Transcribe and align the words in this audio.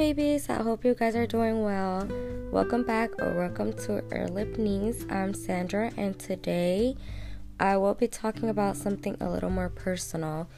babies. 0.00 0.48
I 0.48 0.62
hope 0.62 0.82
you 0.82 0.94
guys 0.94 1.14
are 1.14 1.26
doing 1.26 1.62
well. 1.62 2.08
Welcome 2.50 2.84
back 2.84 3.10
or 3.20 3.34
welcome 3.34 3.74
to 3.84 4.02
Lip 4.32 4.56
Knees. 4.56 5.04
I'm 5.10 5.34
Sandra, 5.34 5.92
and 5.98 6.18
today 6.18 6.96
I 7.60 7.76
will 7.76 7.92
be 7.92 8.08
talking 8.08 8.48
about 8.48 8.78
something 8.78 9.18
a 9.20 9.28
little 9.28 9.50
more 9.50 9.68
personal. 9.68 10.48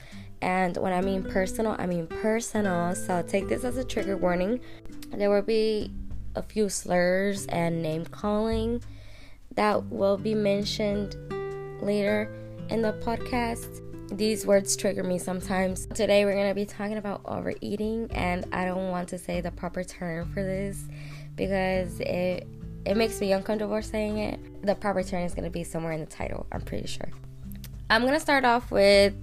And 0.41 0.77
when 0.77 0.92
I 0.92 1.00
mean 1.00 1.24
personal, 1.24 1.74
I 1.77 1.86
mean 1.86 2.06
personal. 2.06 2.95
So 2.95 3.20
take 3.23 3.48
this 3.48 3.64
as 3.64 3.77
a 3.77 3.82
trigger 3.82 4.16
warning. 4.16 4.60
There 5.10 5.28
will 5.28 5.43
be 5.43 5.93
a 6.36 6.43
few 6.45 6.68
slurs 6.68 7.46
and 7.46 7.82
name 7.82 8.04
calling 8.04 8.80
that 9.56 9.86
will 9.86 10.18
be 10.18 10.36
mentioned 10.36 11.16
later 11.82 12.32
in 12.68 12.80
the 12.80 12.93
podcast 13.04 13.82
these 14.16 14.47
words 14.47 14.77
trigger 14.77 15.02
me 15.02 15.19
sometimes. 15.19 15.87
Today 15.87 16.25
we're 16.25 16.34
going 16.34 16.48
to 16.48 16.55
be 16.55 16.66
talking 16.66 16.98
about 16.98 17.23
overeating 17.25 18.11
and 18.12 18.47
I 18.52 18.65
don't 18.65 18.91
want 18.91 19.09
to 19.11 19.19
say 19.19 19.41
the 19.41 19.51
proper 19.51 19.83
term 19.85 20.33
for 20.33 20.43
this 20.43 20.85
because 21.35 22.01
it 22.01 22.47
it 22.85 22.97
makes 22.97 23.21
me 23.21 23.33
uncomfortable 23.33 23.80
saying 23.80 24.19
it. 24.19 24.66
The 24.66 24.75
proper 24.75 25.02
term 25.02 25.23
is 25.23 25.35
going 25.35 25.45
to 25.45 25.51
be 25.51 25.65
somewhere 25.65 25.93
in 25.93 26.01
the 26.01 26.07
title, 26.07 26.47
I'm 26.52 26.61
pretty 26.61 26.87
sure. 26.87 27.09
I'm 27.88 28.02
going 28.02 28.15
to 28.15 28.21
start 28.21 28.45
off 28.45 28.71
with 28.71 29.15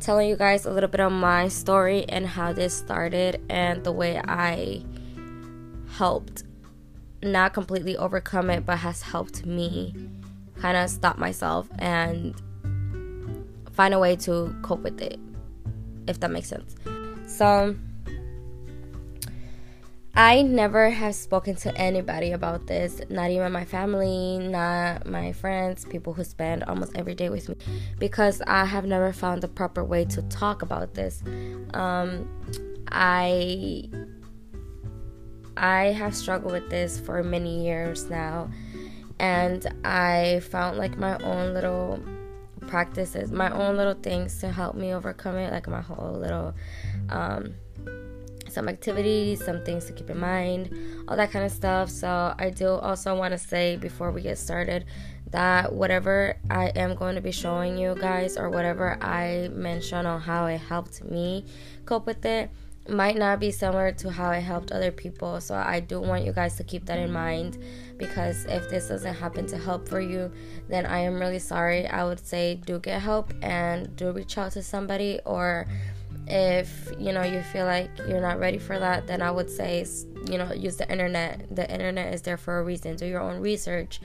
telling 0.00 0.28
you 0.28 0.36
guys 0.36 0.66
a 0.66 0.70
little 0.70 0.90
bit 0.90 1.00
of 1.00 1.12
my 1.12 1.48
story 1.48 2.04
and 2.08 2.26
how 2.26 2.52
this 2.52 2.76
started 2.76 3.40
and 3.48 3.84
the 3.84 3.92
way 3.92 4.18
I 4.18 4.84
helped 5.92 6.42
not 7.22 7.54
completely 7.54 7.96
overcome 7.96 8.50
it 8.50 8.66
but 8.66 8.78
has 8.78 9.00
helped 9.00 9.46
me 9.46 9.94
kind 10.60 10.76
of 10.76 10.90
stop 10.90 11.16
myself 11.16 11.68
and 11.78 12.34
find 13.74 13.92
a 13.92 13.98
way 13.98 14.16
to 14.16 14.54
cope 14.62 14.80
with 14.80 15.00
it, 15.00 15.18
if 16.06 16.20
that 16.20 16.30
makes 16.30 16.48
sense. 16.48 16.74
So, 17.26 17.76
I 20.16 20.42
never 20.42 20.90
have 20.90 21.16
spoken 21.16 21.56
to 21.56 21.76
anybody 21.76 22.30
about 22.30 22.68
this, 22.68 23.00
not 23.08 23.30
even 23.30 23.50
my 23.50 23.64
family, 23.64 24.38
not 24.38 25.06
my 25.06 25.32
friends, 25.32 25.84
people 25.84 26.12
who 26.12 26.22
spend 26.22 26.62
almost 26.64 26.96
every 26.96 27.16
day 27.16 27.30
with 27.30 27.48
me, 27.48 27.56
because 27.98 28.40
I 28.46 28.64
have 28.64 28.84
never 28.84 29.12
found 29.12 29.42
the 29.42 29.48
proper 29.48 29.82
way 29.82 30.04
to 30.04 30.22
talk 30.22 30.62
about 30.62 30.94
this. 30.94 31.20
Um, 31.74 32.28
I 32.92 33.90
I 35.56 35.86
have 35.86 36.14
struggled 36.14 36.52
with 36.52 36.70
this 36.70 37.00
for 37.00 37.22
many 37.24 37.64
years 37.64 38.08
now, 38.08 38.50
and 39.18 39.66
I 39.84 40.42
found 40.48 40.78
like 40.78 40.96
my 40.96 41.18
own 41.24 41.54
little 41.54 41.98
practices, 42.66 43.30
my 43.30 43.50
own 43.50 43.76
little 43.76 43.94
things 43.94 44.38
to 44.40 44.50
help 44.50 44.74
me 44.74 44.92
overcome 44.92 45.36
it, 45.36 45.52
like 45.52 45.68
my 45.68 45.80
whole 45.80 46.12
little 46.12 46.54
um, 47.10 47.54
some 48.48 48.68
activities, 48.68 49.44
some 49.44 49.64
things 49.64 49.84
to 49.86 49.92
keep 49.92 50.10
in 50.10 50.18
mind, 50.18 50.70
all 51.08 51.16
that 51.16 51.30
kind 51.30 51.44
of 51.44 51.50
stuff. 51.50 51.90
So, 51.90 52.34
I 52.38 52.50
do 52.50 52.68
also 52.68 53.16
want 53.16 53.32
to 53.32 53.38
say 53.38 53.76
before 53.76 54.10
we 54.10 54.22
get 54.22 54.38
started 54.38 54.84
that 55.30 55.72
whatever 55.72 56.36
I 56.48 56.66
am 56.76 56.94
going 56.94 57.16
to 57.16 57.20
be 57.20 57.32
showing 57.32 57.76
you 57.76 57.96
guys, 57.98 58.36
or 58.36 58.48
whatever 58.50 58.96
I 59.02 59.48
mention 59.52 60.06
on 60.06 60.20
how 60.20 60.46
it 60.46 60.58
helped 60.58 61.02
me 61.02 61.44
cope 61.86 62.06
with 62.06 62.24
it, 62.24 62.50
might 62.88 63.16
not 63.16 63.40
be 63.40 63.50
similar 63.50 63.92
to 63.92 64.10
how 64.10 64.30
it 64.32 64.40
helped 64.40 64.70
other 64.70 64.90
people. 64.90 65.40
So 65.40 65.54
I 65.54 65.80
do 65.80 66.00
want 66.00 66.24
you 66.24 66.32
guys 66.32 66.56
to 66.56 66.64
keep 66.64 66.84
that 66.86 66.98
in 66.98 67.12
mind 67.12 67.62
because 67.96 68.44
if 68.44 68.68
this 68.68 68.88
doesn't 68.88 69.14
happen 69.14 69.46
to 69.46 69.56
help 69.58 69.88
for 69.88 70.00
you, 70.00 70.30
then 70.68 70.84
I 70.84 70.98
am 70.98 71.18
really 71.18 71.38
sorry. 71.38 71.86
I 71.86 72.04
would 72.04 72.20
say 72.20 72.56
do 72.66 72.78
get 72.78 73.00
help 73.00 73.32
and 73.42 73.94
do 73.96 74.12
reach 74.12 74.36
out 74.36 74.52
to 74.52 74.62
somebody 74.62 75.20
or 75.24 75.66
if 76.26 76.90
you 76.98 77.12
know 77.12 77.22
you 77.22 77.42
feel 77.42 77.66
like 77.66 77.90
you're 78.08 78.20
not 78.20 78.38
ready 78.38 78.56
for 78.56 78.78
that 78.78 79.06
then 79.06 79.20
i 79.20 79.30
would 79.30 79.50
say 79.50 79.84
you 80.30 80.38
know 80.38 80.50
use 80.54 80.76
the 80.76 80.90
internet 80.90 81.44
the 81.54 81.70
internet 81.70 82.14
is 82.14 82.22
there 82.22 82.38
for 82.38 82.60
a 82.60 82.64
reason 82.64 82.96
do 82.96 83.04
your 83.04 83.20
own 83.20 83.40
research 83.40 84.00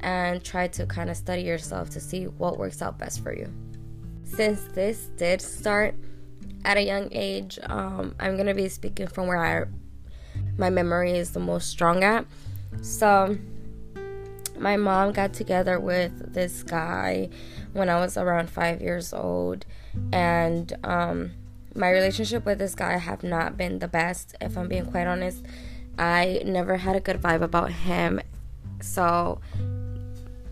and 0.00 0.44
try 0.44 0.68
to 0.68 0.86
kind 0.86 1.10
of 1.10 1.16
study 1.16 1.42
yourself 1.42 1.90
to 1.90 1.98
see 1.98 2.26
what 2.26 2.58
works 2.58 2.80
out 2.80 2.96
best 2.96 3.22
for 3.22 3.36
you 3.36 3.52
since 4.22 4.62
this 4.74 5.10
did 5.16 5.42
start 5.42 5.96
at 6.64 6.76
a 6.76 6.82
young 6.82 7.08
age. 7.12 7.58
Um, 7.62 8.14
I'm 8.18 8.36
gonna 8.36 8.54
be 8.54 8.68
speaking 8.68 9.06
from 9.06 9.26
where 9.26 9.44
I 9.44 9.64
my 10.56 10.70
memory 10.70 11.12
is 11.12 11.32
the 11.32 11.40
most 11.40 11.68
strong 11.68 12.02
at. 12.02 12.26
So 12.82 13.36
my 14.58 14.76
mom 14.76 15.12
got 15.12 15.32
together 15.32 15.78
with 15.80 16.32
this 16.32 16.62
guy 16.62 17.28
when 17.72 17.88
I 17.88 18.00
was 18.00 18.16
around 18.16 18.50
five 18.50 18.80
years 18.80 19.12
old, 19.12 19.66
and 20.12 20.72
um, 20.84 21.32
my 21.74 21.90
relationship 21.90 22.44
with 22.44 22.58
this 22.58 22.74
guy 22.74 22.96
have 22.96 23.22
not 23.22 23.56
been 23.56 23.78
the 23.80 23.88
best. 23.88 24.36
If 24.40 24.56
I'm 24.56 24.68
being 24.68 24.86
quite 24.86 25.06
honest, 25.06 25.44
I 25.98 26.42
never 26.44 26.76
had 26.76 26.96
a 26.96 27.00
good 27.00 27.20
vibe 27.20 27.42
about 27.42 27.72
him. 27.72 28.20
So 28.80 29.40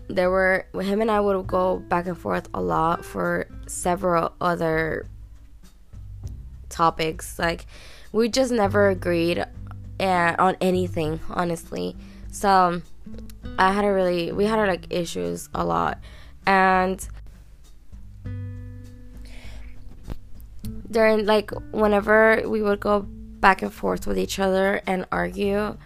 there 0.09 0.29
were 0.29 0.67
him 0.73 1.01
and 1.01 1.09
I 1.09 1.19
would 1.19 1.47
go 1.47 1.79
back 1.79 2.07
and 2.07 2.17
forth 2.17 2.49
a 2.53 2.61
lot 2.61 3.05
for 3.05 3.47
several 3.67 4.33
other 4.41 5.07
topics. 6.73 7.39
Like 7.39 7.65
we 8.11 8.29
just 8.29 8.51
never 8.51 8.89
agreed 8.89 9.45
uh, 9.99 10.35
on 10.37 10.57
anything, 10.59 11.19
honestly. 11.29 11.95
So 12.31 12.81
I 13.57 13.71
had 13.71 13.85
a 13.85 13.91
really 13.91 14.31
we 14.31 14.45
had 14.45 14.59
like 14.67 14.87
issues 14.89 15.49
a 15.53 15.63
lot, 15.63 15.99
and 16.45 17.07
during 20.89 21.25
like 21.25 21.51
whenever 21.71 22.41
we 22.45 22.61
would 22.61 22.79
go 22.79 23.01
back 23.01 23.61
and 23.61 23.73
forth 23.73 24.07
with 24.07 24.17
each 24.17 24.39
other 24.39 24.81
and 24.87 25.05
argue 25.11 25.77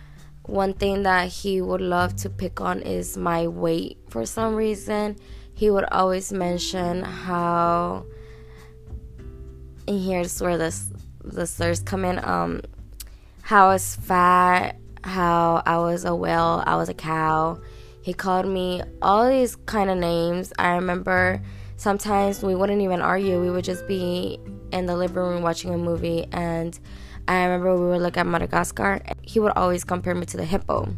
one 0.44 0.74
thing 0.74 1.03
that 1.03 1.28
he 1.28 1.62
would 1.62 1.81
love 1.81 2.16
to 2.16 2.30
pick 2.30 2.62
on 2.62 2.81
is 2.81 3.18
my 3.18 3.47
weight 3.47 3.97
for 4.09 4.26
some 4.26 4.53
reason 4.53 5.16
he 5.53 5.72
would 5.72 5.86
always 5.86 6.31
mention 6.31 7.02
how 7.02 8.06
and 9.88 10.02
here's 10.02 10.42
where 10.42 10.58
this 10.58 10.92
the 11.24 11.46
slurs 11.46 11.80
come 11.81 12.06
in. 12.06 12.24
Um, 12.24 12.62
how 13.42 13.68
I 13.68 13.74
was 13.74 13.96
fat, 13.96 14.78
how 15.03 15.64
I 15.66 15.78
was 15.78 16.06
a 16.06 16.16
whale, 16.16 16.64
I 16.66 16.75
was 16.75 16.90
a 16.90 16.94
cow. 16.94 17.59
He 18.02 18.14
called 18.14 18.47
me 18.47 18.81
all 19.02 19.30
these 19.30 19.56
kind 19.56 19.90
of 19.90 19.97
names. 19.97 20.53
I 20.58 20.76
remember 20.76 21.42
sometimes 21.76 22.44
we 22.44 22.56
wouldn't 22.56 22.81
even 22.81 23.02
argue. 23.02 23.42
We 23.42 23.50
would 23.50 23.66
just 23.66 23.88
be 23.88 24.40
in 24.72 24.86
the 24.86 24.96
living 24.96 25.16
room 25.16 25.42
watching 25.42 25.74
a 25.74 25.78
movie, 25.78 26.28
and 26.31 26.78
I 27.28 27.44
remember 27.44 27.76
we 27.76 27.88
would 27.88 28.02
look 28.02 28.18
at 28.18 28.26
Madagascar. 28.26 29.02
He 29.22 29.40
would 29.40 29.53
always 29.53 29.84
compare 29.84 30.16
me 30.16 30.26
to 30.28 30.38
the 30.38 30.46
hippo 30.46 30.94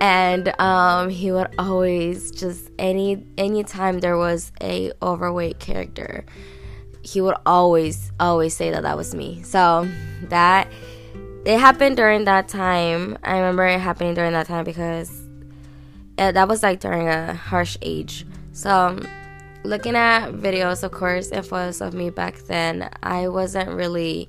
and 0.00 0.48
um, 0.60 1.08
he 1.08 1.32
would 1.32 1.54
always 1.58 2.30
just 2.30 2.70
any 2.78 3.24
anytime 3.38 4.00
there 4.00 4.18
was 4.18 4.52
a 4.60 4.92
overweight 5.02 5.58
character 5.58 6.26
he 7.04 7.20
would 7.20 7.36
always 7.46 8.10
always 8.18 8.54
say 8.54 8.70
that 8.70 8.82
that 8.82 8.96
was 8.96 9.14
me. 9.14 9.42
So 9.42 9.88
that 10.22 10.68
it 11.44 11.60
happened 11.60 11.96
during 11.96 12.24
that 12.24 12.48
time. 12.48 13.18
I 13.22 13.36
remember 13.36 13.66
it 13.66 13.78
happening 13.78 14.14
during 14.14 14.32
that 14.32 14.46
time 14.46 14.64
because 14.64 15.10
it, 16.18 16.32
that 16.32 16.48
was 16.48 16.62
like 16.62 16.80
during 16.80 17.08
a 17.08 17.34
harsh 17.34 17.76
age. 17.82 18.26
So 18.52 18.98
looking 19.64 19.96
at 19.96 20.30
videos 20.32 20.82
of 20.82 20.92
course 20.92 21.30
and 21.30 21.44
photos 21.44 21.80
of 21.80 21.94
me 21.94 22.10
back 22.10 22.36
then 22.42 22.86
i 23.02 23.26
wasn't 23.26 23.66
really 23.70 24.28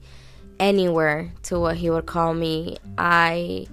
anywhere 0.60 1.30
to 1.44 1.60
what 1.60 1.76
he 1.76 1.90
would 1.90 2.06
call 2.06 2.34
me. 2.34 2.78
I 2.98 3.68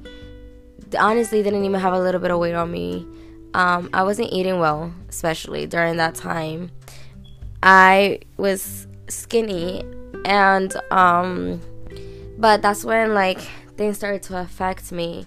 honestly 0.98 1.42
didn't 1.42 1.64
even 1.64 1.80
have 1.80 1.92
a 1.92 2.00
little 2.00 2.20
bit 2.20 2.30
of 2.30 2.38
weight 2.38 2.54
on 2.54 2.70
me. 2.70 3.06
Um, 3.54 3.90
i 3.92 4.02
wasn't 4.02 4.32
eating 4.32 4.60
well 4.60 4.92
especially 5.08 5.66
during 5.66 5.96
that 5.98 6.14
time. 6.14 6.70
I 7.62 8.20
was 8.36 8.88
skinny 9.08 9.84
and 10.24 10.74
um 10.90 11.60
but 12.38 12.62
that's 12.62 12.84
when 12.84 13.14
like 13.14 13.40
things 13.76 13.96
started 13.96 14.22
to 14.24 14.38
affect 14.38 14.92
me. 14.92 15.26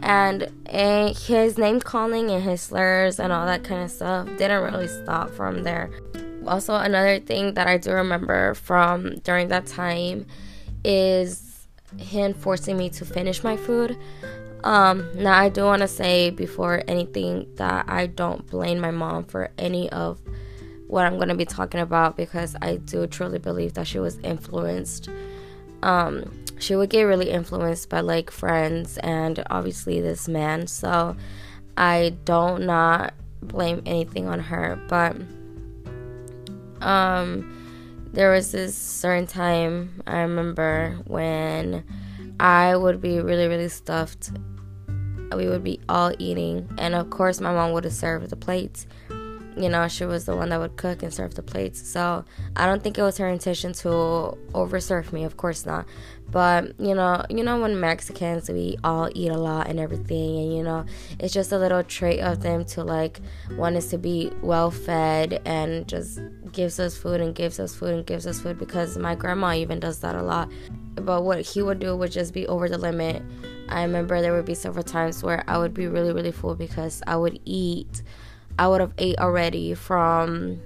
And 0.00 0.50
uh, 0.68 1.14
his 1.14 1.56
name 1.56 1.80
calling 1.80 2.30
and 2.30 2.42
his 2.42 2.60
slurs 2.60 3.18
and 3.18 3.32
all 3.32 3.46
that 3.46 3.64
kind 3.64 3.82
of 3.82 3.90
stuff 3.90 4.26
didn't 4.36 4.62
really 4.62 4.88
stop 4.88 5.30
from 5.30 5.62
there. 5.62 5.90
Also 6.46 6.74
another 6.74 7.18
thing 7.18 7.54
that 7.54 7.66
i 7.66 7.76
do 7.76 7.92
remember 7.92 8.54
from 8.54 9.16
during 9.18 9.48
that 9.48 9.66
time 9.66 10.26
is 10.84 11.66
him 11.98 12.32
forcing 12.32 12.76
me 12.76 12.88
to 12.90 13.04
finish 13.04 13.42
my 13.42 13.56
food. 13.56 13.98
Um 14.64 15.08
now 15.14 15.38
i 15.38 15.48
do 15.48 15.64
want 15.64 15.82
to 15.82 15.88
say 15.88 16.30
before 16.30 16.82
anything 16.88 17.46
that 17.56 17.84
i 17.88 18.06
don't 18.06 18.46
blame 18.46 18.80
my 18.80 18.90
mom 18.90 19.24
for 19.24 19.50
any 19.58 19.90
of 19.90 20.20
what 20.88 21.06
I'm 21.06 21.16
going 21.16 21.28
to 21.28 21.34
be 21.34 21.44
talking 21.44 21.80
about 21.80 22.16
because 22.16 22.56
I 22.60 22.76
do 22.76 23.06
truly 23.06 23.38
believe 23.38 23.74
that 23.74 23.86
she 23.86 23.98
was 23.98 24.18
influenced. 24.18 25.08
Um, 25.82 26.44
she 26.58 26.74
would 26.74 26.90
get 26.90 27.02
really 27.02 27.30
influenced 27.30 27.88
by 27.88 28.00
like 28.00 28.30
friends 28.30 28.98
and 28.98 29.42
obviously 29.50 30.00
this 30.00 30.26
man. 30.26 30.66
So 30.66 31.14
I 31.76 32.16
don't 32.24 32.66
not 32.66 33.14
blame 33.42 33.82
anything 33.86 34.26
on 34.26 34.40
her, 34.40 34.80
but 34.88 35.16
um 36.80 37.54
there 38.12 38.32
was 38.32 38.52
this 38.52 38.74
certain 38.74 39.26
time 39.26 40.02
I 40.06 40.20
remember 40.20 40.98
when 41.06 41.84
I 42.40 42.74
would 42.74 43.00
be 43.00 43.20
really, 43.20 43.46
really 43.46 43.68
stuffed. 43.68 44.30
We 45.36 45.46
would 45.46 45.62
be 45.62 45.78
all 45.88 46.12
eating, 46.18 46.68
and 46.78 46.94
of 46.94 47.10
course, 47.10 47.40
my 47.40 47.52
mom 47.52 47.72
would 47.72 47.84
have 47.84 47.92
served 47.92 48.30
the 48.30 48.36
plates 48.36 48.86
you 49.58 49.68
know, 49.68 49.88
she 49.88 50.04
was 50.04 50.24
the 50.24 50.36
one 50.36 50.50
that 50.50 50.60
would 50.60 50.76
cook 50.76 51.02
and 51.02 51.12
serve 51.12 51.34
the 51.34 51.42
plates. 51.42 51.86
So 51.86 52.24
I 52.56 52.66
don't 52.66 52.82
think 52.82 52.98
it 52.98 53.02
was 53.02 53.18
her 53.18 53.28
intention 53.28 53.72
to 53.74 53.88
overserve 54.52 55.12
me. 55.12 55.24
Of 55.24 55.36
course 55.36 55.66
not. 55.66 55.86
But 56.30 56.78
you 56.78 56.94
know, 56.94 57.24
you 57.30 57.42
know 57.42 57.60
when 57.60 57.80
Mexicans 57.80 58.50
we 58.50 58.76
all 58.84 59.08
eat 59.14 59.30
a 59.30 59.36
lot 59.36 59.68
and 59.68 59.80
everything, 59.80 60.38
and 60.38 60.56
you 60.56 60.62
know, 60.62 60.84
it's 61.18 61.32
just 61.32 61.52
a 61.52 61.58
little 61.58 61.82
trait 61.82 62.20
of 62.20 62.42
them 62.42 62.64
to 62.66 62.84
like 62.84 63.20
want 63.52 63.76
us 63.76 63.88
to 63.90 63.98
be 63.98 64.30
well 64.42 64.70
fed 64.70 65.40
and 65.46 65.88
just 65.88 66.20
gives 66.52 66.78
us 66.78 66.96
food 66.96 67.20
and 67.20 67.34
gives 67.34 67.58
us 67.58 67.74
food 67.74 67.94
and 67.94 68.06
gives 68.06 68.26
us 68.26 68.40
food 68.40 68.58
because 68.58 68.98
my 68.98 69.14
grandma 69.14 69.54
even 69.54 69.80
does 69.80 70.00
that 70.00 70.14
a 70.14 70.22
lot. 70.22 70.50
But 70.96 71.22
what 71.22 71.40
he 71.40 71.62
would 71.62 71.78
do 71.78 71.96
would 71.96 72.12
just 72.12 72.34
be 72.34 72.46
over 72.46 72.68
the 72.68 72.78
limit. 72.78 73.22
I 73.70 73.82
remember 73.82 74.20
there 74.20 74.32
would 74.32 74.46
be 74.46 74.54
several 74.54 74.84
times 74.84 75.22
where 75.22 75.44
I 75.46 75.58
would 75.58 75.74
be 75.74 75.86
really, 75.86 76.12
really 76.12 76.32
full 76.32 76.54
because 76.54 77.02
I 77.06 77.16
would 77.16 77.38
eat 77.44 78.02
I 78.58 78.66
would 78.66 78.80
have 78.80 78.92
ate 78.98 79.18
already 79.18 79.74
from 79.74 80.60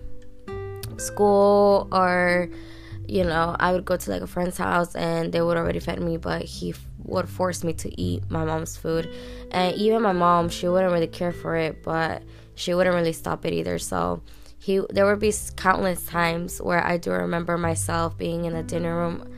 school 0.97 1.89
or 1.93 2.49
you 3.06 3.25
know 3.25 3.56
I 3.59 3.73
would 3.73 3.85
go 3.85 3.97
to 3.97 4.11
like 4.11 4.23
a 4.23 4.27
friend's 4.27 4.56
house 4.56 4.94
and 4.94 5.33
they 5.33 5.43
would 5.43 5.56
already 5.56 5.81
fed 5.81 6.00
me 6.00 6.17
but 6.17 6.43
he 6.43 6.71
f- 6.71 6.87
would 7.05 7.29
force 7.29 7.65
me 7.65 7.73
to 7.75 8.00
eat 8.00 8.23
my 8.31 8.44
mom's 8.44 8.77
food. 8.77 9.12
And 9.50 9.77
even 9.77 10.03
my 10.03 10.12
mom 10.12 10.49
she 10.49 10.69
wouldn't 10.69 10.93
really 10.93 11.06
care 11.06 11.33
for 11.33 11.56
it 11.56 11.83
but 11.83 12.23
she 12.55 12.75
wouldn't 12.75 12.94
really 12.94 13.12
stop 13.12 13.44
it 13.44 13.53
either. 13.53 13.79
So 13.79 14.23
he 14.59 14.81
there 14.91 15.06
would 15.06 15.19
be 15.19 15.33
countless 15.56 16.06
times 16.06 16.62
where 16.62 16.85
I 16.85 16.97
do 16.97 17.11
remember 17.11 17.59
myself 17.59 18.17
being 18.17 18.44
in 18.44 18.55
the 18.55 18.62
dinner 18.62 18.97
room 18.97 19.31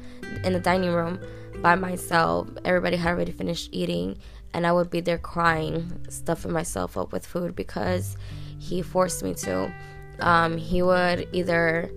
in 0.44 0.52
the 0.52 0.60
dining 0.60 0.92
room 0.92 1.18
by 1.62 1.74
myself. 1.74 2.48
Everybody 2.64 2.96
had 2.96 3.10
already 3.10 3.32
finished 3.32 3.70
eating 3.72 4.18
and 4.52 4.66
I 4.66 4.72
would 4.72 4.90
be 4.90 5.00
there 5.00 5.18
crying 5.18 6.06
stuffing 6.08 6.52
myself 6.52 6.96
up 6.96 7.12
with 7.12 7.26
food 7.26 7.56
because 7.56 8.16
he 8.64 8.82
forced 8.82 9.22
me 9.22 9.34
to. 9.34 9.72
Um, 10.20 10.56
he 10.56 10.82
would 10.82 11.28
either 11.32 11.90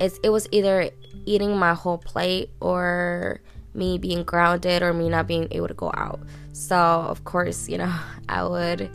it's, 0.00 0.18
it 0.22 0.30
was 0.30 0.48
either 0.52 0.90
eating 1.26 1.56
my 1.56 1.74
whole 1.74 1.98
plate 1.98 2.50
or 2.60 3.40
me 3.74 3.98
being 3.98 4.22
grounded 4.24 4.82
or 4.82 4.92
me 4.92 5.08
not 5.08 5.26
being 5.26 5.48
able 5.50 5.68
to 5.68 5.74
go 5.74 5.90
out. 5.94 6.20
So 6.52 6.76
of 6.76 7.24
course, 7.24 7.68
you 7.68 7.78
know, 7.78 7.92
I 8.28 8.44
would 8.44 8.90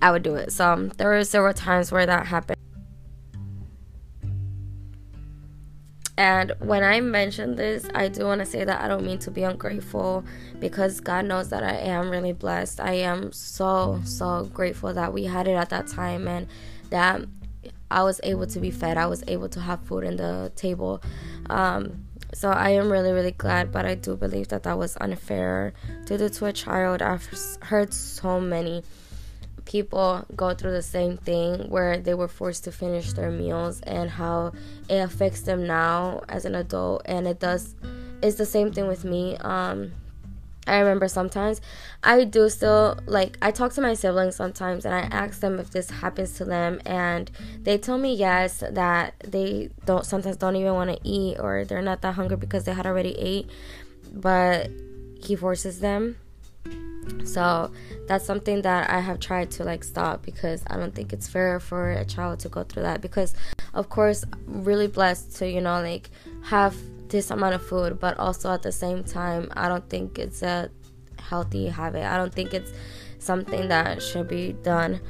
I 0.00 0.10
would 0.10 0.22
do 0.22 0.34
it. 0.34 0.52
So 0.52 0.90
there 0.96 1.08
were 1.08 1.24
several 1.24 1.54
times 1.54 1.92
where 1.92 2.06
that 2.06 2.26
happened. 2.26 2.58
And 6.22 6.52
when 6.60 6.84
I 6.84 7.00
mention 7.00 7.56
this, 7.56 7.84
I 7.96 8.06
do 8.06 8.26
want 8.26 8.38
to 8.42 8.46
say 8.46 8.62
that 8.62 8.80
I 8.80 8.86
don't 8.86 9.04
mean 9.04 9.18
to 9.18 9.30
be 9.32 9.42
ungrateful 9.42 10.24
because 10.60 11.00
God 11.00 11.24
knows 11.24 11.48
that 11.48 11.64
I 11.64 11.74
am 11.74 12.10
really 12.10 12.32
blessed. 12.32 12.78
I 12.78 12.92
am 12.92 13.32
so, 13.32 14.00
so 14.04 14.48
grateful 14.54 14.94
that 14.94 15.12
we 15.12 15.24
had 15.24 15.48
it 15.48 15.54
at 15.54 15.70
that 15.70 15.88
time 15.88 16.28
and 16.28 16.46
that 16.90 17.22
I 17.90 18.04
was 18.04 18.20
able 18.22 18.46
to 18.46 18.60
be 18.60 18.70
fed. 18.70 18.98
I 18.98 19.06
was 19.06 19.24
able 19.26 19.48
to 19.48 19.58
have 19.58 19.82
food 19.82 20.04
in 20.04 20.14
the 20.14 20.52
table. 20.54 21.02
Um, 21.50 22.04
so 22.32 22.50
I 22.50 22.70
am 22.70 22.92
really, 22.92 23.10
really 23.10 23.32
glad, 23.32 23.72
but 23.72 23.84
I 23.84 23.96
do 23.96 24.14
believe 24.14 24.46
that 24.48 24.62
that 24.62 24.78
was 24.78 24.96
unfair 25.00 25.72
to 26.06 26.16
do 26.16 26.28
to 26.28 26.46
a 26.46 26.52
child. 26.52 27.02
I've 27.02 27.28
heard 27.62 27.92
so 27.92 28.40
many 28.40 28.84
people 29.64 30.26
go 30.34 30.54
through 30.54 30.72
the 30.72 30.82
same 30.82 31.16
thing 31.16 31.70
where 31.70 31.98
they 31.98 32.14
were 32.14 32.28
forced 32.28 32.64
to 32.64 32.72
finish 32.72 33.12
their 33.12 33.30
meals 33.30 33.80
and 33.82 34.10
how 34.10 34.52
it 34.88 34.98
affects 34.98 35.42
them 35.42 35.66
now 35.66 36.22
as 36.28 36.44
an 36.44 36.54
adult. 36.54 37.02
And 37.04 37.26
it 37.26 37.40
does 37.40 37.74
it's 38.22 38.36
the 38.36 38.46
same 38.46 38.72
thing 38.72 38.86
with 38.86 39.04
me. 39.04 39.36
Um 39.38 39.92
I 40.66 40.78
remember 40.78 41.08
sometimes 41.08 41.60
I 42.04 42.24
do 42.24 42.48
still 42.48 42.98
like 43.06 43.36
I 43.42 43.50
talk 43.50 43.72
to 43.74 43.80
my 43.80 43.94
siblings 43.94 44.36
sometimes 44.36 44.84
and 44.84 44.94
I 44.94 45.00
ask 45.00 45.40
them 45.40 45.58
if 45.58 45.70
this 45.70 45.90
happens 45.90 46.34
to 46.34 46.44
them 46.44 46.80
and 46.86 47.30
they 47.60 47.78
tell 47.78 47.98
me 47.98 48.14
yes 48.14 48.62
that 48.70 49.14
they 49.26 49.70
don't 49.86 50.06
sometimes 50.06 50.36
don't 50.36 50.54
even 50.54 50.74
want 50.74 50.90
to 50.90 51.00
eat 51.02 51.38
or 51.40 51.64
they're 51.64 51.82
not 51.82 52.02
that 52.02 52.14
hungry 52.14 52.36
because 52.36 52.64
they 52.64 52.74
had 52.74 52.86
already 52.86 53.18
ate 53.18 53.50
but 54.12 54.70
he 55.20 55.34
forces 55.34 55.80
them 55.80 56.16
so 57.24 57.70
that's 58.06 58.24
something 58.24 58.62
that 58.62 58.90
I 58.90 59.00
have 59.00 59.20
tried 59.20 59.50
to 59.52 59.64
like 59.64 59.84
stop 59.84 60.22
because 60.22 60.62
I 60.68 60.76
don't 60.76 60.94
think 60.94 61.12
it's 61.12 61.28
fair 61.28 61.60
for 61.60 61.92
a 61.92 62.04
child 62.04 62.40
to 62.40 62.48
go 62.48 62.62
through 62.64 62.82
that 62.82 63.00
because 63.00 63.34
of 63.74 63.88
course 63.88 64.24
I'm 64.32 64.64
really 64.64 64.86
blessed 64.86 65.36
to 65.36 65.48
you 65.48 65.60
know 65.60 65.80
like 65.82 66.10
have 66.42 66.76
this 67.08 67.30
amount 67.30 67.54
of 67.54 67.66
food 67.66 67.98
but 68.00 68.18
also 68.18 68.52
at 68.52 68.62
the 68.62 68.72
same 68.72 69.04
time 69.04 69.48
I 69.54 69.68
don't 69.68 69.88
think 69.88 70.18
it's 70.18 70.42
a 70.42 70.70
healthy 71.22 71.68
habit. 71.68 72.04
I 72.04 72.16
don't 72.16 72.34
think 72.34 72.52
it's 72.52 72.72
something 73.18 73.68
that 73.68 74.02
should 74.02 74.28
be 74.28 74.52
done. 74.52 75.00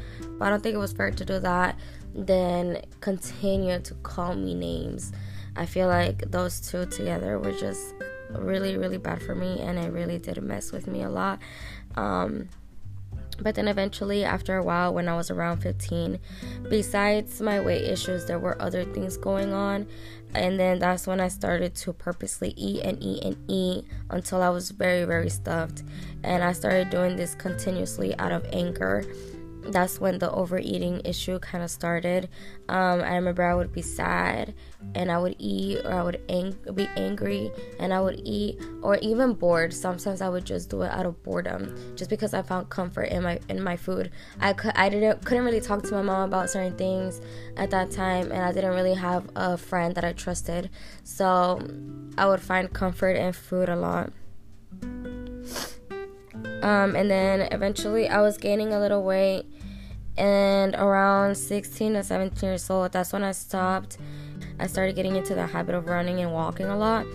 I 0.40 0.50
don't 0.50 0.62
think 0.62 0.75
it 0.75 0.78
was 0.78 0.93
fair 0.93 1.10
to 1.10 1.25
do 1.25 1.38
that. 1.40 1.78
Then 2.14 2.82
continue 3.00 3.81
to 3.81 3.94
call 4.02 4.34
me 4.34 4.54
names. 4.54 5.12
I 5.56 5.66
feel 5.66 5.88
like 5.88 6.31
those 6.31 6.60
two 6.60 6.87
together 6.87 7.38
were 7.38 7.52
just 7.52 7.94
really 8.38 8.76
really 8.76 8.99
bad 8.99 9.23
for 9.23 9.34
me 9.34 9.61
and 9.61 9.79
it 9.79 9.93
really 9.93 10.19
did 10.19 10.43
mess 10.43 10.73
with 10.73 10.87
me 10.87 11.02
a 11.02 11.11
lot. 11.11 11.38
Um, 11.96 12.49
but 13.40 13.55
then 13.55 13.69
eventually 13.69 14.25
after 14.25 14.56
a 14.56 14.62
while 14.62 14.93
when 14.94 15.08
i 15.08 15.17
was 15.17 15.31
around 15.31 15.58
15 15.58 16.19
besides 16.69 17.40
my 17.40 17.61
weight 17.61 17.82
issues 17.82 18.26
there 18.26 18.38
were 18.38 18.61
other 18.61 18.84
things 18.84 19.17
going 19.17 19.52
on. 19.52 19.87
And 20.34 20.58
then 20.58 20.79
that's 20.79 21.06
when 21.06 21.20
i 21.20 21.29
started 21.29 21.75
to 21.76 21.93
purposely 21.93 22.55
eat 22.56 22.82
and 22.82 23.02
eat 23.02 23.23
and 23.23 23.37
eat 23.49 23.84
until 24.11 24.43
i 24.43 24.49
was 24.49 24.70
very 24.70 25.05
very 25.05 25.31
stuffed. 25.31 25.82
And 26.25 26.43
i 26.43 26.52
started 26.52 26.90
doing 26.90 27.17
this 27.17 27.35
continuously 27.35 28.17
out 28.19 28.32
of 28.32 28.46
anger 28.52 29.05
that's 29.67 30.00
when 30.00 30.19
the 30.19 30.31
overeating 30.31 31.00
issue 31.05 31.38
kind 31.38 31.62
of 31.62 31.70
started. 31.70 32.29
Um, 32.69 33.00
I 33.00 33.14
remember 33.14 33.43
I 33.43 33.55
would 33.55 33.73
be 33.73 33.82
sad 33.82 34.55
and 34.94 35.11
I 35.11 35.19
would 35.19 35.37
eat, 35.38 35.79
or 35.85 35.93
I 35.93 36.03
would 36.03 36.20
ang- 36.29 36.59
be 36.75 36.88
angry 36.97 37.50
and 37.79 37.93
I 37.93 38.00
would 38.00 38.20
eat, 38.25 38.61
or 38.82 38.97
even 38.97 39.35
bored. 39.35 39.73
Sometimes 39.73 40.20
I 40.20 40.29
would 40.29 40.44
just 40.44 40.70
do 40.70 40.82
it 40.82 40.91
out 40.91 41.06
of 41.06 41.23
boredom, 41.23 41.94
just 41.97 42.11
because 42.11 42.35
I 42.35 42.43
found 42.43 42.69
comfort 42.70 43.05
in 43.05 43.23
my 43.23 43.38
in 43.49 43.62
my 43.62 43.76
food. 43.76 44.11
I 44.41 44.55
I 44.75 44.88
didn't 44.88 45.25
couldn't 45.25 45.44
really 45.44 45.61
talk 45.61 45.82
to 45.85 45.93
my 45.93 46.03
mom 46.03 46.29
about 46.29 46.50
certain 46.50 46.76
things 46.76 47.20
at 47.57 47.71
that 47.71 47.90
time, 47.90 48.33
and 48.33 48.42
I 48.42 48.52
didn't 48.52 48.75
really 48.75 48.95
have 48.95 49.31
a 49.37 49.57
friend 49.57 49.95
that 49.95 50.04
I 50.04 50.12
trusted, 50.12 50.71
so 51.04 51.61
I 52.19 52.26
would 52.26 52.40
find 52.40 52.73
comfort 52.73 53.16
in 53.16 53.33
food 53.33 53.69
a 53.69 53.76
lot. 53.76 54.12
Um, 56.62 56.95
and 56.95 57.11
then 57.11 57.49
eventually 57.52 58.09
I 58.09 58.21
was 58.21 58.38
gaining 58.38 58.73
a 58.73 58.78
little 58.81 59.02
weight 59.02 59.47
and 60.16 60.75
around 60.75 61.37
16 61.37 61.97
or 61.97 62.02
17 62.02 62.47
years 62.47 62.69
old 62.69 62.92
that's 62.92 63.12
when 63.12 63.25
i 63.25 63.33
stopped. 63.33 63.99
I 64.59 64.66
started 64.66 64.95
getting 64.95 65.16
into 65.16 65.35
the 65.35 65.47
habit 65.47 65.75
of 65.75 65.87
running 65.87 66.21
and 66.21 66.33
walking 66.33 66.66
a 66.66 66.76
lot 66.76 67.07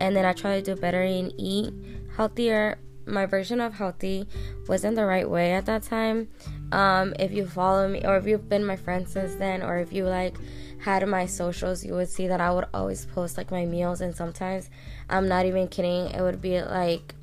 and 0.00 0.16
then 0.16 0.24
i 0.24 0.32
tried 0.32 0.64
to 0.64 0.74
do 0.74 0.80
better 0.80 1.02
and 1.02 1.32
eat 1.38 1.72
healthier. 2.16 2.78
My 3.08 3.24
version 3.26 3.60
of 3.60 3.74
healthy 3.74 4.26
wasn't 4.66 4.96
the 4.96 5.04
right 5.04 5.28
way 5.28 5.52
at 5.52 5.66
that 5.66 5.84
time. 5.84 6.28
Um, 6.72 7.14
if 7.20 7.30
you 7.30 7.46
follow 7.46 7.88
me 7.88 8.02
or 8.04 8.16
if 8.16 8.26
you've 8.26 8.48
been 8.48 8.64
my 8.64 8.74
friend 8.74 9.08
since 9.08 9.36
then 9.36 9.62
or 9.62 9.78
if 9.78 9.92
you 9.92 10.06
like 10.06 10.36
had 10.78 11.06
my 11.08 11.26
socials 11.26 11.84
you 11.84 11.94
would 11.94 12.08
see 12.08 12.28
that 12.28 12.40
i 12.40 12.50
would 12.50 12.66
always 12.74 13.06
post 13.06 13.36
like 13.38 13.50
my 13.50 13.64
meals 13.64 14.02
and 14.02 14.14
sometimes 14.14 14.68
i'm 15.08 15.26
not 15.26 15.46
even 15.46 15.66
kidding 15.66 16.10
it 16.10 16.20
would 16.20 16.40
be 16.40 16.60
like 16.60 17.15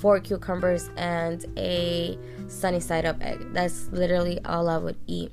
four 0.00 0.20
cucumbers 0.20 0.90
and 0.96 1.44
a 1.56 2.18
sunny 2.48 2.80
side 2.80 3.04
up 3.04 3.22
egg. 3.22 3.52
That's 3.52 3.88
literally 3.88 4.40
all 4.44 4.68
I 4.68 4.78
would 4.78 4.96
eat. 5.06 5.32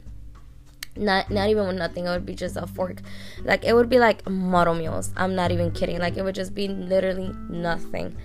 Not 0.97 1.29
not 1.29 1.49
even 1.49 1.67
with 1.67 1.77
nothing. 1.77 2.05
It 2.05 2.09
would 2.09 2.25
be 2.25 2.35
just 2.35 2.55
a 2.55 2.65
fork. 2.65 3.01
Like 3.43 3.65
it 3.65 3.73
would 3.73 3.89
be 3.89 3.99
like 3.99 4.27
model 4.29 4.73
meals. 4.73 5.11
I'm 5.17 5.35
not 5.35 5.51
even 5.51 5.71
kidding. 5.71 5.99
Like 5.99 6.15
it 6.17 6.23
would 6.23 6.35
just 6.35 6.55
be 6.55 6.67
literally 6.67 7.33
nothing. 7.49 8.15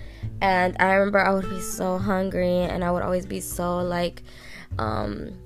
And 0.41 0.75
I 0.79 0.93
remember 0.93 1.19
I 1.19 1.33
would 1.33 1.49
be 1.49 1.59
so 1.59 1.97
hungry 1.97 2.59
and 2.59 2.83
I 2.83 2.91
would 2.91 3.03
always 3.03 3.25
be 3.25 3.41
so 3.41 3.79
like 3.79 4.23
um 4.79 5.37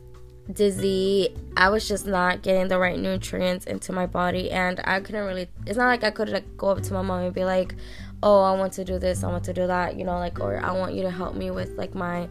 dizzy. 0.52 1.36
I 1.58 1.70
was 1.70 1.88
just 1.88 2.06
not 2.06 2.44
getting 2.44 2.68
the 2.68 2.78
right 2.78 3.00
nutrients 3.00 3.66
into 3.66 3.92
my 3.92 4.06
body 4.06 4.52
and 4.52 4.80
I 4.84 5.00
couldn't 5.00 5.26
really 5.26 5.48
it's 5.66 5.78
not 5.78 5.88
like 5.88 6.04
I 6.04 6.12
could 6.12 6.30
like 6.30 6.58
go 6.58 6.70
up 6.70 6.84
to 6.84 6.94
my 6.94 7.02
mom 7.02 7.24
and 7.24 7.34
be 7.34 7.44
like, 7.44 7.74
"Oh, 8.24 8.42
I 8.42 8.56
want 8.58 8.74
to 8.74 8.86
do 8.86 9.00
this, 9.00 9.24
I 9.24 9.28
want 9.28 9.44
to 9.46 9.54
do 9.54 9.68
that," 9.68 9.98
you 9.98 10.04
know, 10.04 10.18
like 10.18 10.40
or 10.40 10.58
I 10.58 10.72
want 10.72 10.94
you 10.94 11.04
to 11.04 11.12
help 11.12 11.36
me 11.36 11.52
with 11.52 11.72
like 11.78 11.96
my 11.96 12.28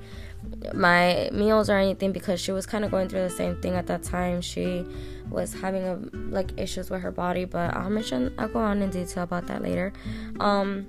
my 0.75 1.29
meals 1.33 1.71
or 1.71 1.79
anything 1.79 2.13
because 2.13 2.41
she 2.41 2.53
was 2.53 2.67
kind 2.67 2.85
of 2.85 2.91
going 2.91 3.09
through 3.09 3.23
the 3.23 3.31
same 3.31 3.61
thing 3.61 3.75
at 3.75 3.87
that 3.87 4.03
time. 4.03 4.41
She 4.41 4.85
was 5.31 5.55
having 5.55 5.85
a, 5.85 5.97
like 6.31 6.59
issues 6.59 6.91
with 6.91 7.03
her 7.03 7.11
body, 7.11 7.45
but 7.45 7.75
I'll 7.75 7.91
mention 7.91 8.33
I'll 8.39 8.49
go 8.49 8.61
on 8.61 8.83
in 8.83 8.91
detail 8.91 9.25
about 9.25 9.47
that 9.47 9.63
later. 9.63 9.93
Um, 10.41 10.87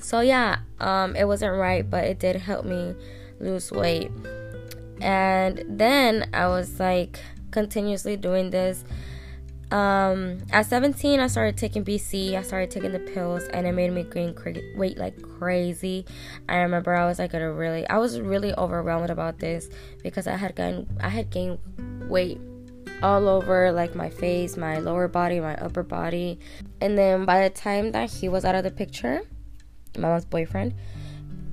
so 0.00 0.20
yeah, 0.20 0.58
um, 0.80 1.16
it 1.16 1.24
wasn't 1.24 1.56
right, 1.56 1.88
but 1.88 2.04
it 2.04 2.18
did 2.18 2.36
help 2.36 2.64
me 2.64 2.94
lose 3.40 3.70
weight. 3.70 4.10
And 5.00 5.64
then 5.68 6.28
I 6.32 6.48
was 6.48 6.80
like 6.80 7.20
continuously 7.50 8.16
doing 8.16 8.50
this 8.50 8.84
um, 9.70 10.38
at 10.50 10.66
17, 10.66 11.20
I 11.20 11.26
started 11.26 11.56
taking 11.58 11.84
BC. 11.84 12.34
I 12.34 12.42
started 12.42 12.70
taking 12.70 12.92
the 12.92 13.00
pills, 13.00 13.44
and 13.44 13.66
it 13.66 13.72
made 13.72 13.92
me 13.92 14.02
gain 14.02 14.34
weight 14.76 14.96
like 14.96 15.20
crazy. 15.20 16.06
I 16.48 16.56
remember 16.58 16.94
I 16.94 17.06
was 17.06 17.18
like 17.18 17.34
at 17.34 17.42
a 17.42 17.52
really, 17.52 17.86
I 17.88 17.98
was 17.98 18.20
really 18.20 18.54
overwhelmed 18.54 19.10
about 19.10 19.38
this 19.38 19.68
because 20.02 20.26
I 20.26 20.36
had 20.36 20.56
gained, 20.56 20.88
I 21.00 21.10
had 21.10 21.30
gained 21.30 21.58
weight 22.08 22.40
all 23.02 23.28
over 23.28 23.70
like 23.70 23.94
my 23.94 24.08
face, 24.08 24.56
my 24.56 24.78
lower 24.78 25.06
body, 25.06 25.38
my 25.38 25.54
upper 25.56 25.82
body. 25.82 26.38
And 26.80 26.96
then 26.96 27.26
by 27.26 27.42
the 27.42 27.50
time 27.50 27.92
that 27.92 28.10
he 28.10 28.28
was 28.28 28.44
out 28.44 28.54
of 28.54 28.64
the 28.64 28.70
picture, 28.70 29.20
my 29.98 30.08
mom's 30.08 30.24
boyfriend, 30.24 30.74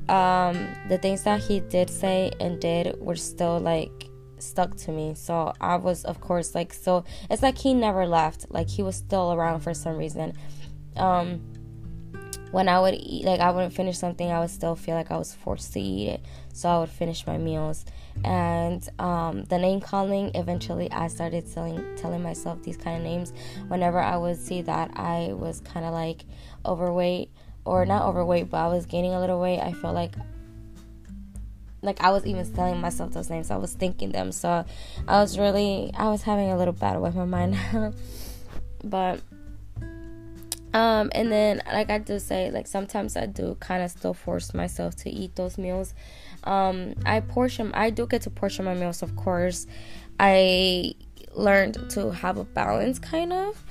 um, 0.08 0.68
the 0.88 0.98
things 0.98 1.24
that 1.24 1.42
he 1.42 1.60
did 1.60 1.90
say 1.90 2.32
and 2.40 2.62
did 2.62 3.00
were 3.00 3.16
still 3.16 3.60
like 3.60 4.08
stuck 4.40 4.76
to 4.78 4.92
me. 4.92 5.14
So 5.16 5.54
I 5.60 5.76
was, 5.78 6.04
of 6.06 6.22
course, 6.22 6.56
like, 6.56 6.74
so 6.74 7.04
it's 7.30 7.42
like 7.42 7.58
he 7.58 7.74
never 7.74 8.06
left. 8.06 8.48
Like 8.50 8.70
he 8.70 8.84
was 8.84 8.96
still 8.96 9.34
around 9.34 9.62
for 9.62 9.74
some 9.74 9.98
reason. 9.98 10.34
Um, 10.96 11.42
when 12.52 12.70
I 12.70 12.80
would 12.80 12.94
eat, 12.94 13.26
like, 13.26 13.42
I 13.42 13.52
wouldn't 13.52 13.74
finish 13.74 13.98
something, 13.98 14.32
I 14.32 14.40
would 14.40 14.50
still 14.50 14.76
feel 14.76 14.96
like 14.96 15.12
I 15.12 15.18
was 15.18 15.34
forced 15.34 15.74
to 15.74 15.80
eat 15.82 16.08
it. 16.08 16.26
So 16.54 16.70
I 16.70 16.80
would 16.80 16.90
finish 16.90 17.28
my 17.28 17.38
meals. 17.38 17.84
And 18.24 18.88
um, 18.98 19.44
the 19.46 19.58
name 19.58 19.82
calling, 19.82 20.32
eventually, 20.36 20.90
I 20.90 21.08
started 21.08 21.52
telling 21.54 21.84
telling 21.98 22.24
myself 22.24 22.64
these 22.64 22.78
kind 22.78 22.96
of 22.98 23.04
names 23.04 23.34
whenever 23.68 24.00
I 24.00 24.16
would 24.16 24.38
see 24.38 24.62
that 24.62 24.92
I 24.96 25.34
was 25.34 25.60
kind 25.62 25.86
of 25.86 25.92
like 25.92 26.24
overweight 26.66 27.30
or 27.66 27.86
not 27.86 28.04
overweight, 28.04 28.50
but 28.50 28.58
I 28.58 28.68
was 28.68 28.86
gaining 28.86 29.14
a 29.14 29.20
little 29.20 29.42
weight. 29.42 29.60
I 29.60 29.74
felt 29.74 29.96
like 29.96 30.16
like 31.86 32.02
I 32.02 32.12
was 32.12 32.26
even 32.26 32.52
telling 32.54 32.82
myself 32.82 33.14
those 33.14 33.30
names. 33.30 33.52
I 33.52 33.58
was 33.58 33.74
thinking 33.74 34.12
them. 34.12 34.32
So 34.32 34.66
I 35.08 35.22
was 35.22 35.38
really 35.38 35.92
I 35.96 36.10
was 36.10 36.24
having 36.24 36.52
a 36.52 36.58
little 36.58 36.74
battle 36.74 37.02
with 37.02 37.16
my 37.16 37.26
mind. 37.26 37.58
but 38.84 39.22
um 40.74 41.10
and 41.14 41.32
then 41.32 41.62
like 41.72 41.90
I 41.90 42.00
do 42.00 42.20
say 42.20 42.52
like 42.52 42.68
sometimes 42.68 43.16
I 43.16 43.28
do 43.28 43.56
kind 43.60 43.84
of 43.84 43.92
still 43.92 44.14
force 44.14 44.54
myself 44.54 44.96
to 44.98 45.10
eat 45.10 45.36
those 45.36 45.58
meals. 45.58 45.94
Um 46.44 46.96
I 47.06 47.20
portion 47.22 47.72
I 47.74 47.90
do 47.90 48.08
get 48.08 48.24
to 48.24 48.30
portion 48.30 48.66
my 48.66 48.74
meals 48.74 49.02
of 49.02 49.16
course. 49.16 49.68
I 50.20 50.96
learned 51.34 51.90
to 51.92 52.12
have 52.12 52.38
a 52.38 52.44
balance 52.44 53.00
kind 53.00 53.32
of. 53.32 53.64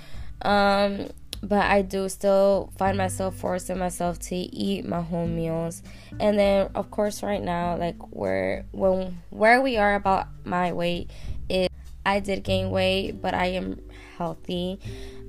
Um 0.42 1.08
but 1.44 1.62
I 1.62 1.82
do 1.82 2.08
still 2.08 2.72
find 2.78 2.96
myself 2.96 3.36
forcing 3.36 3.78
myself 3.78 4.18
to 4.20 4.34
eat 4.34 4.86
my 4.86 5.02
home 5.02 5.36
meals. 5.36 5.82
And 6.18 6.38
then 6.38 6.70
of 6.74 6.90
course 6.90 7.22
right 7.22 7.42
now 7.42 7.76
like 7.76 7.96
where 8.10 8.64
when 8.72 9.18
where 9.30 9.60
we 9.60 9.76
are 9.76 9.94
about 9.94 10.28
my 10.44 10.72
weight 10.72 11.10
is 11.48 11.68
I 12.06 12.20
did 12.20 12.44
gain 12.44 12.70
weight, 12.70 13.20
but 13.20 13.34
I 13.34 13.46
am 13.46 13.80
healthy. 14.16 14.78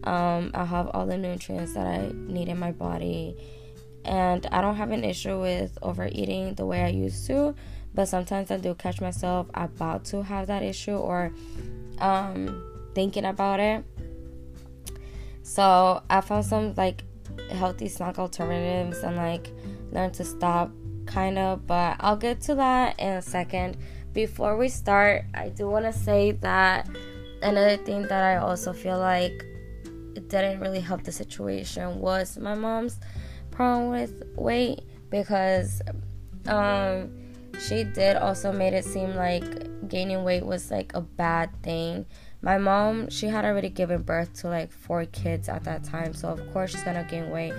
Um, 0.04 0.52
I 0.54 0.66
have 0.66 0.90
all 0.94 1.06
the 1.06 1.18
nutrients 1.18 1.74
that 1.74 1.88
I 1.88 2.12
need 2.14 2.48
in 2.48 2.60
my 2.60 2.72
body. 2.72 3.36
And 4.04 4.46
I 4.52 4.62
don't 4.62 4.76
have 4.76 4.92
an 4.92 5.04
issue 5.04 5.40
with 5.40 5.78
overeating 5.82 6.56
the 6.56 6.66
way 6.66 6.84
I 6.84 6.90
used 6.90 7.26
to, 7.28 7.56
but 7.94 8.06
sometimes 8.06 8.52
I 8.52 8.58
do 8.58 8.76
catch 8.76 9.02
myself 9.02 9.48
about 9.56 10.06
to 10.06 10.22
have 10.22 10.48
that 10.48 10.62
issue 10.62 10.96
or 10.96 11.34
um, 12.00 12.64
thinking 12.94 13.26
about 13.26 13.60
it 13.60 13.84
so 15.46 16.02
I 16.10 16.22
found 16.22 16.44
some 16.44 16.74
like 16.76 17.04
healthy 17.52 17.88
snack 17.88 18.18
alternatives 18.18 19.04
and 19.04 19.16
like 19.16 19.52
learned 19.92 20.16
to 20.16 20.26
stop 20.26 20.72
kind 21.06 21.38
of, 21.38 21.68
but 21.68 21.98
I'll 22.00 22.18
get 22.18 22.42
to 22.42 22.56
that 22.56 23.00
in 23.00 23.10
a 23.10 23.22
second. 23.22 23.78
Before 24.12 24.58
we 24.58 24.70
start, 24.70 25.26
I 25.36 25.50
do 25.50 25.70
want 25.70 25.86
to 25.86 25.94
say 25.94 26.32
that 26.32 26.90
another 27.44 27.78
thing 27.78 28.02
that 28.08 28.24
I 28.24 28.38
also 28.38 28.74
feel 28.74 28.98
like 28.98 29.46
it 30.16 30.30
didn't 30.30 30.62
really 30.62 30.80
help 30.80 31.04
the 31.04 31.12
situation 31.12 32.00
was 32.00 32.40
my 32.40 32.56
mom's 32.56 33.00
problem 33.52 33.92
with 33.92 34.24
weight 34.36 34.80
because 35.12 35.80
um 36.48 37.12
she 37.68 37.84
did 37.84 38.18
also 38.18 38.52
made 38.52 38.74
it 38.74 38.84
seem 38.84 39.16
like 39.16 39.88
gaining 39.88 40.24
weight 40.24 40.44
was 40.44 40.72
like 40.72 40.92
a 40.96 41.02
bad 41.02 41.52
thing 41.62 42.06
my 42.46 42.58
mom 42.58 43.10
she 43.10 43.28
had 43.28 43.44
already 43.44 43.70
given 43.70 44.02
birth 44.04 44.32
to 44.34 44.48
like 44.48 44.72
four 44.72 45.04
kids 45.06 45.50
at 45.50 45.64
that 45.66 45.84
time 45.84 46.14
so 46.14 46.30
of 46.30 46.54
course 46.54 46.72
she's 46.72 46.84
gonna 46.84 47.04
gain 47.04 47.30
weight. 47.30 47.54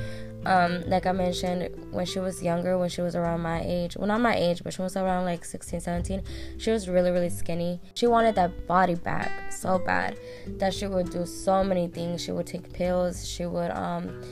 Um, 0.46 0.84
like 0.86 1.06
i 1.06 1.12
mentioned 1.12 1.74
when 1.90 2.06
she 2.06 2.20
was 2.20 2.40
younger 2.40 2.78
when 2.78 2.88
she 2.88 3.00
was 3.00 3.16
around 3.16 3.40
my 3.40 3.62
age 3.64 3.96
well 3.96 4.06
not 4.06 4.20
my 4.20 4.36
age 4.36 4.62
but 4.62 4.72
she 4.72 4.80
was 4.80 4.96
around 4.96 5.24
like 5.24 5.44
16 5.44 5.80
17 5.80 6.22
she 6.56 6.70
was 6.70 6.88
really 6.88 7.10
really 7.10 7.30
skinny. 7.30 7.80
She 7.94 8.06
wanted 8.06 8.34
that 8.36 8.66
body 8.66 8.94
back 8.94 9.52
so 9.52 9.78
bad 9.78 10.18
that 10.58 10.72
she 10.72 10.86
would 10.86 11.10
do 11.10 11.26
so 11.26 11.64
many 11.64 11.88
things. 11.88 12.22
She 12.22 12.32
would 12.32 12.46
take 12.46 12.72
pills. 12.72 13.26
She 13.28 13.46
would 13.46 13.70
um 13.70 14.22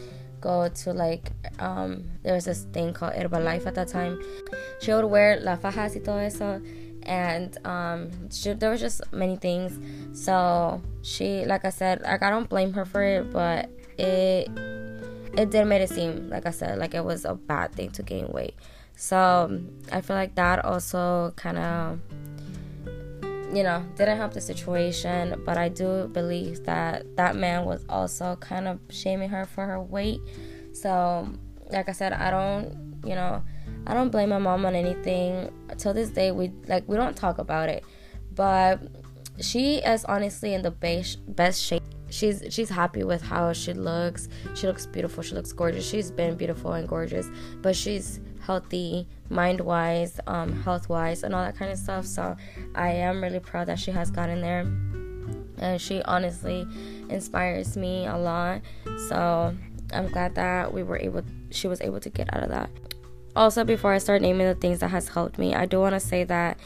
go 0.40 0.68
to 0.68 0.92
like 0.92 1.32
um 1.58 2.04
there 2.23 2.34
was 2.34 2.44
this 2.44 2.64
thing 2.73 2.92
called 2.92 3.14
Herbalife 3.14 3.66
at 3.66 3.75
that 3.75 3.88
time. 3.88 4.20
She 4.80 4.92
would 4.92 5.04
wear 5.06 5.40
la 5.40 5.56
fajas 5.56 5.94
y 5.96 6.00
todo 6.04 6.18
eso 6.18 6.61
and 7.06 7.56
um, 7.66 8.30
she, 8.30 8.52
there 8.52 8.70
was 8.70 8.80
just 8.80 9.00
many 9.12 9.37
things. 9.37 9.78
So 10.18 10.82
she, 11.02 11.44
like 11.44 11.64
I 11.64 11.70
said, 11.70 12.02
like 12.02 12.23
I 12.23 12.30
don't 12.30 12.49
blame 12.49 12.73
her 12.73 12.84
for 12.84 13.02
it, 13.02 13.32
but 13.32 13.68
it 13.99 14.49
it 15.37 15.50
did 15.50 15.64
make 15.64 15.82
it 15.82 15.90
seem, 15.90 16.28
like 16.30 16.46
I 16.46 16.50
said, 16.50 16.78
like 16.78 16.94
it 16.94 17.04
was 17.04 17.25
a 17.25 17.34
bad 17.34 17.73
thing 17.73 17.90
to 17.92 18.02
gain 18.02 18.28
weight. 18.28 18.54
So 18.96 19.61
I 19.92 20.00
feel 20.00 20.16
like 20.16 20.34
that 20.37 20.64
also 20.64 21.32
kind 21.37 21.58
of, 21.58 21.99
you 23.52 23.62
know, 23.62 23.84
didn't 23.96 24.16
help 24.16 24.32
the 24.32 24.40
situation. 24.40 25.42
But 25.44 25.58
I 25.58 25.68
do 25.68 26.08
believe 26.08 26.64
that 26.64 27.16
that 27.16 27.37
man 27.37 27.64
was 27.64 27.84
also 27.88 28.37
kind 28.37 28.68
of 28.68 28.78
shaming 28.90 29.30
her 29.30 29.44
for 29.44 29.66
her 29.66 29.80
weight. 29.80 30.20
So, 30.73 31.28
like 31.71 31.88
I 31.88 31.92
said, 31.92 32.12
I 32.12 32.30
don't, 32.30 33.00
you 33.04 33.14
know 33.14 33.42
I 33.87 33.94
don't 33.94 34.11
blame 34.11 34.30
my 34.30 34.38
mom 34.38 34.64
on 34.64 34.75
anything. 34.75 35.52
Till 35.76 35.92
this 35.92 36.11
day, 36.11 36.30
we 36.33 36.52
like 36.68 36.85
we 36.88 36.97
don't 36.97 37.16
talk 37.16 37.38
about 37.38 37.68
it, 37.68 37.85
but 38.35 38.80
she 39.40 39.76
is 39.76 40.04
honestly 40.06 40.54
in 40.54 40.62
the 40.62 40.71
best 40.71 41.18
best 41.35 41.62
shape. 41.62 41.83
She's 42.09 42.42
she's 42.50 42.71
happy 42.71 43.04
with 43.04 43.23
how 43.23 43.52
she 43.52 43.73
looks. 43.73 44.28
She 44.54 44.66
looks 44.66 44.87
beautiful. 44.87 45.23
She 45.23 45.35
looks 45.35 45.52
gorgeous. 45.52 45.88
She's 45.88 46.11
been 46.11 46.37
beautiful 46.37 46.73
and 46.73 46.88
gorgeous, 46.88 47.28
but 47.61 47.76
she's 47.76 48.21
healthy, 48.40 49.06
mind 49.28 49.61
wise, 49.61 50.21
um, 50.26 50.62
health 50.62 50.88
wise, 50.88 51.23
and 51.23 51.35
all 51.35 51.44
that 51.44 51.56
kind 51.56 51.71
of 51.71 51.78
stuff. 51.78 52.06
So 52.06 52.37
I 52.75 52.90
am 52.90 53.23
really 53.23 53.40
proud 53.40 53.66
that 53.66 53.78
she 53.78 53.90
has 53.90 54.11
gotten 54.11 54.40
there, 54.40 54.61
and 55.59 55.80
she 55.80 56.00
honestly 56.02 56.66
inspires 57.11 57.76
me 57.76 58.06
a 58.06 58.16
lot. 58.16 58.62
So 59.09 59.54
I'm 59.92 60.09
glad 60.09 60.37
that 60.37 60.73
we 60.73 60.83
were 60.83 60.99
able. 60.99 61.23
She 61.54 61.68
was 61.68 61.80
able 61.80 62.00
to 62.00 62.11
get 62.11 62.34
out 62.34 62.42
of 62.42 62.50
that. 62.50 62.70
Also 63.37 63.64
before 63.64 63.92
i 63.92 63.99
start 63.99 64.23
naming 64.23 64.46
the 64.46 64.54
things 64.54 64.78
that 64.78 64.90
has 64.90 65.08
helped 65.08 65.38
me 65.38 65.56
i 65.56 65.66
do 65.66 65.80
want 65.80 65.92
to 65.92 65.99
say 65.99 66.23
that 66.23 66.56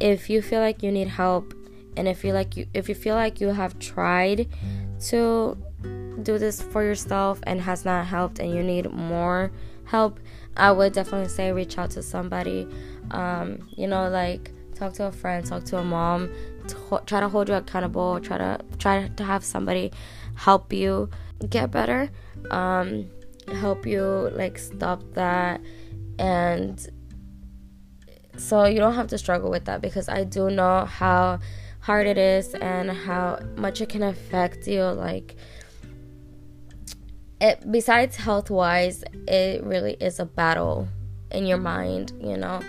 if 0.00 0.30
you 0.30 0.40
feel 0.40 0.60
like 0.60 0.82
you 0.82 0.90
need 0.90 1.06
help 1.06 1.52
and 1.98 2.08
if 2.08 2.24
you 2.24 2.32
like 2.32 2.56
you 2.56 2.66
if 2.72 2.88
you 2.88 2.94
feel 2.94 3.14
like 3.14 3.42
you 3.42 3.48
have 3.48 3.78
tried 3.78 4.48
to 4.98 5.54
do 6.22 6.38
this 6.38 6.62
for 6.62 6.82
yourself 6.82 7.40
and 7.42 7.60
has 7.60 7.84
not 7.84 8.06
helped 8.06 8.38
and 8.38 8.54
you 8.54 8.62
need 8.62 8.90
more 8.90 9.52
help 9.84 10.18
i 10.56 10.72
would 10.72 10.94
definitely 10.94 11.28
say 11.28 11.52
reach 11.52 11.76
out 11.76 11.90
to 11.90 12.02
somebody. 12.02 12.66
Um, 13.10 13.58
you 13.76 13.86
know 13.86 14.08
like 14.08 14.50
talk 14.74 14.94
to 14.94 15.04
a 15.04 15.12
friend 15.12 15.44
talk 15.44 15.64
to 15.64 15.76
a 15.76 15.84
mom 15.84 16.32
try 17.04 17.20
to 17.20 17.28
hold 17.28 17.50
you 17.50 17.54
accountable 17.54 18.18
try 18.20 18.38
to 18.38 18.58
try 18.78 19.08
to 19.08 19.24
have 19.24 19.44
somebody 19.44 19.92
help 20.34 20.72
you 20.72 21.10
get 21.48 21.70
better. 21.70 22.10
Um, 22.50 23.10
help 23.54 23.86
you 23.86 24.30
like 24.32 24.58
stop 24.58 25.02
that. 25.14 25.60
And 26.18 26.86
so 28.36 28.64
you 28.64 28.78
don't 28.78 28.94
have 28.94 29.08
to 29.08 29.18
struggle 29.18 29.50
with 29.50 29.66
that 29.66 29.80
because 29.80 30.08
I 30.08 30.24
do 30.24 30.50
know 30.50 30.84
how 30.84 31.38
hard 31.80 32.06
it 32.06 32.18
is 32.18 32.54
and 32.54 32.90
how 32.90 33.38
much 33.56 33.80
it 33.80 33.88
can 33.88 34.02
affect 34.02 34.68
you 34.68 34.84
like 34.84 35.34
it 37.40 37.72
besides 37.72 38.14
health 38.16 38.50
wise 38.50 39.02
it 39.26 39.64
really 39.64 39.94
is 39.94 40.20
a 40.20 40.24
battle 40.24 40.86
in 41.32 41.44
your 41.44 41.58
mind 41.58 42.12
you 42.20 42.36
know 42.36 42.60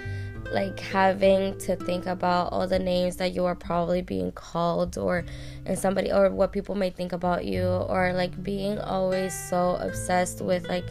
like 0.53 0.79
having 0.79 1.57
to 1.59 1.75
think 1.75 2.05
about 2.05 2.51
all 2.53 2.67
the 2.67 2.79
names 2.79 3.17
that 3.17 3.33
you 3.33 3.45
are 3.45 3.55
probably 3.55 4.01
being 4.01 4.31
called 4.31 4.97
or 4.97 5.25
and 5.65 5.77
somebody 5.77 6.11
or 6.11 6.29
what 6.29 6.51
people 6.51 6.75
may 6.75 6.89
think 6.89 7.11
about 7.11 7.45
you 7.45 7.63
or 7.63 8.13
like 8.13 8.43
being 8.43 8.79
always 8.79 9.33
so 9.49 9.75
obsessed 9.81 10.41
with 10.41 10.67
like 10.67 10.85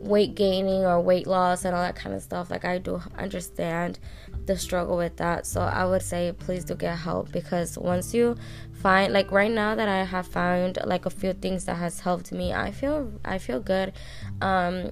weight 0.00 0.34
gaining 0.34 0.84
or 0.84 1.00
weight 1.00 1.26
loss 1.26 1.64
and 1.64 1.74
all 1.74 1.82
that 1.82 1.94
kind 1.94 2.14
of 2.14 2.22
stuff 2.22 2.50
like 2.50 2.64
i 2.64 2.78
do 2.78 3.00
understand 3.18 3.98
the 4.46 4.56
struggle 4.56 4.96
with 4.96 5.16
that. 5.16 5.46
So 5.46 5.60
i 5.60 5.84
would 5.84 6.02
say 6.02 6.32
please 6.36 6.64
do 6.64 6.74
get 6.74 6.98
help 6.98 7.30
because 7.30 7.78
once 7.78 8.12
you 8.14 8.36
find 8.72 9.12
like 9.12 9.30
right 9.30 9.50
now 9.50 9.74
that 9.74 9.88
i 9.88 10.04
have 10.04 10.26
found 10.26 10.78
like 10.84 11.06
a 11.06 11.10
few 11.10 11.32
things 11.34 11.66
that 11.66 11.76
has 11.76 12.00
helped 12.00 12.32
me 12.32 12.52
i 12.52 12.70
feel 12.70 13.12
i 13.24 13.38
feel 13.38 13.60
good. 13.60 13.92
Um 14.40 14.90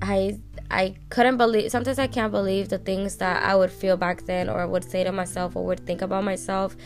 i 0.00 0.38
i 0.72 0.94
couldn't 1.10 1.36
believe 1.36 1.70
sometimes 1.70 1.98
i 1.98 2.06
can't 2.06 2.32
believe 2.32 2.68
the 2.68 2.78
things 2.78 3.16
that 3.16 3.42
i 3.42 3.54
would 3.54 3.70
feel 3.70 3.96
back 3.96 4.22
then 4.26 4.48
or 4.48 4.66
would 4.66 4.84
say 4.84 5.04
to 5.04 5.12
myself 5.12 5.54
or 5.54 5.64
would 5.64 5.80
think 5.86 6.02
about 6.02 6.24
myself 6.24 6.76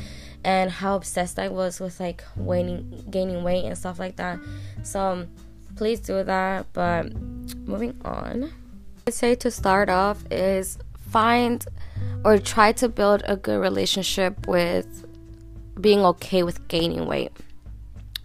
and 0.46 0.70
how 0.70 0.94
obsessed 0.94 1.40
I 1.40 1.48
was 1.48 1.80
with 1.80 1.98
like 1.98 2.22
gaining 2.46 3.04
gaining 3.10 3.42
weight 3.42 3.64
and 3.64 3.76
stuff 3.76 3.98
like 3.98 4.16
that. 4.16 4.38
So 4.84 5.00
um, 5.00 5.28
please 5.74 5.98
do 5.98 6.22
that. 6.22 6.66
But 6.72 7.12
moving 7.66 8.00
on, 8.04 8.52
I 9.08 9.10
say 9.10 9.34
to 9.34 9.50
start 9.50 9.90
off 9.90 10.24
is 10.30 10.78
find 11.10 11.66
or 12.24 12.38
try 12.38 12.72
to 12.72 12.88
build 12.88 13.22
a 13.26 13.36
good 13.36 13.60
relationship 13.60 14.46
with 14.46 15.04
being 15.80 16.00
okay 16.00 16.44
with 16.44 16.66
gaining 16.68 17.06
weight 17.06 17.32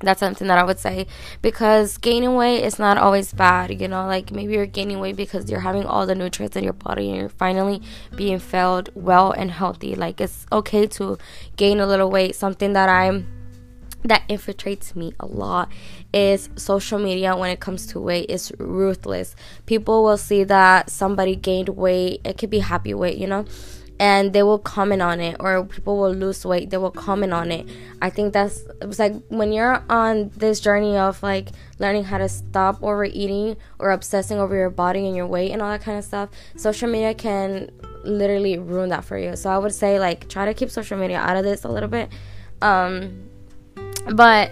that's 0.08 0.20
something 0.20 0.48
that 0.48 0.58
I 0.58 0.64
would 0.64 0.80
say 0.80 1.08
because 1.42 1.98
gaining 1.98 2.36
weight 2.36 2.64
is 2.64 2.80
not 2.80 2.98
always 2.98 3.34
bad. 3.34 3.80
You 3.82 3.88
know, 3.88 4.06
like 4.06 4.32
maybe 4.32 4.54
you're 4.54 4.66
gaining 4.66 5.00
weight 5.00 5.16
because 5.16 5.50
you're 5.50 5.62
having 5.62 5.86
all 5.86 6.06
the 6.06 6.16
nutrients 6.16 6.56
in 6.56 6.64
your 6.64 6.74
body 6.74 7.10
and 7.10 7.18
you're 7.18 7.30
finally 7.30 7.82
being 8.16 8.40
filled 8.40 8.90
well 8.96 9.32
and 9.32 9.52
healthy. 9.52 9.96
Like 9.96 10.22
it's 10.22 10.46
okay 10.52 10.88
to 10.88 11.18
gain 11.56 11.80
a 11.80 11.86
little 11.86 12.10
weight. 12.10 12.36
Something 12.36 12.74
that 12.74 12.90
I'm 12.90 13.28
that 14.04 14.28
infiltrates 14.28 14.96
me 14.96 15.14
a 15.20 15.28
lot 15.28 15.72
is 16.12 16.50
social 16.56 16.98
media 16.98 17.36
when 17.36 17.52
it 17.52 17.60
comes 17.60 17.86
to 17.88 18.00
weight 18.00 18.30
is 18.30 18.52
ruthless. 18.58 19.36
People 19.68 20.04
will 20.04 20.18
see 20.18 20.44
that 20.44 20.90
somebody 20.90 21.36
gained 21.36 21.70
weight. 21.70 22.20
It 22.24 22.38
could 22.40 22.50
be 22.50 22.60
happy 22.60 22.94
weight, 22.94 23.18
you 23.18 23.28
know 23.28 23.46
and 24.02 24.34
they 24.34 24.42
will 24.42 24.58
comment 24.58 25.00
on 25.00 25.22
it 25.22 25.38
or 25.40 25.64
people 25.64 25.96
will 25.96 26.12
lose 26.12 26.44
weight 26.44 26.72
they 26.72 26.78
will 26.78 26.90
comment 26.90 27.32
on 27.32 27.52
it. 27.52 27.70
I 28.02 28.10
think 28.10 28.34
that's 28.34 28.64
it's 28.82 28.98
like 28.98 29.14
when 29.28 29.54
you're 29.54 29.84
on 29.90 30.32
this 30.36 30.60
journey 30.60 30.98
of 30.98 31.22
like 31.22 31.50
learning 31.78 32.06
how 32.06 32.18
to 32.18 32.28
stop 32.28 32.82
overeating 32.82 33.58
or 33.78 33.92
obsessing 33.92 34.40
over 34.40 34.56
your 34.56 34.72
body 34.72 35.06
and 35.06 35.16
your 35.16 35.28
weight 35.28 35.52
and 35.52 35.62
all 35.62 35.70
that 35.70 35.82
kind 35.82 36.00
of 36.00 36.04
stuff 36.04 36.30
social 36.58 36.90
media 36.90 37.14
can 37.14 37.70
literally 38.04 38.58
ruin 38.58 38.90
that 38.90 39.06
for 39.06 39.20
you. 39.20 39.36
So 39.36 39.52
i 39.52 39.58
would 39.60 39.74
say 39.74 40.00
like 40.00 40.28
try 40.28 40.46
to 40.46 40.56
keep 40.56 40.72
social 40.72 40.98
media 40.98 41.20
out 41.20 41.38
of 41.38 41.44
this 41.44 41.64
a 41.64 41.70
little 41.70 41.90
bit. 41.90 42.10
Um 42.64 43.30
but 44.16 44.52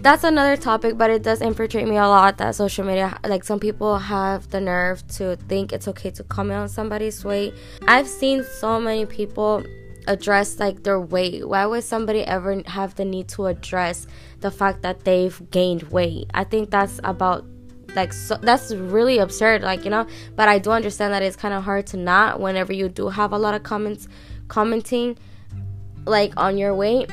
that's 0.00 0.24
another 0.24 0.56
topic, 0.56 0.96
but 0.96 1.10
it 1.10 1.22
does 1.22 1.42
infiltrate 1.42 1.86
me 1.86 1.96
a 1.96 2.06
lot 2.06 2.38
that 2.38 2.54
social 2.54 2.84
media, 2.84 3.18
like 3.24 3.44
some 3.44 3.60
people 3.60 3.98
have 3.98 4.48
the 4.50 4.60
nerve 4.60 5.06
to 5.08 5.36
think 5.48 5.72
it's 5.72 5.86
okay 5.88 6.10
to 6.12 6.24
comment 6.24 6.58
on 6.58 6.68
somebody's 6.68 7.24
weight. 7.24 7.54
I've 7.86 8.08
seen 8.08 8.44
so 8.44 8.80
many 8.80 9.04
people 9.04 9.62
address 10.06 10.58
like 10.58 10.82
their 10.82 11.00
weight. 11.00 11.46
Why 11.46 11.66
would 11.66 11.84
somebody 11.84 12.22
ever 12.22 12.62
have 12.66 12.94
the 12.94 13.04
need 13.04 13.28
to 13.28 13.46
address 13.46 14.06
the 14.40 14.50
fact 14.50 14.82
that 14.82 15.04
they've 15.04 15.50
gained 15.50 15.82
weight? 15.84 16.30
I 16.34 16.44
think 16.44 16.70
that's 16.70 17.00
about 17.04 17.44
like 17.96 18.12
so 18.12 18.36
that's 18.36 18.72
really 18.72 19.18
absurd 19.18 19.62
like 19.62 19.82
you 19.84 19.90
know 19.90 20.06
but 20.36 20.48
i 20.48 20.60
do 20.60 20.70
understand 20.70 21.12
that 21.12 21.24
it's 21.24 21.34
kind 21.34 21.52
of 21.52 21.64
hard 21.64 21.84
to 21.84 21.96
not 21.96 22.38
whenever 22.38 22.72
you 22.72 22.88
do 22.88 23.08
have 23.08 23.32
a 23.32 23.36
lot 23.36 23.52
of 23.52 23.64
comments 23.64 24.06
commenting 24.46 25.18
like 26.06 26.32
on 26.36 26.56
your 26.56 26.72
weight 26.72 27.10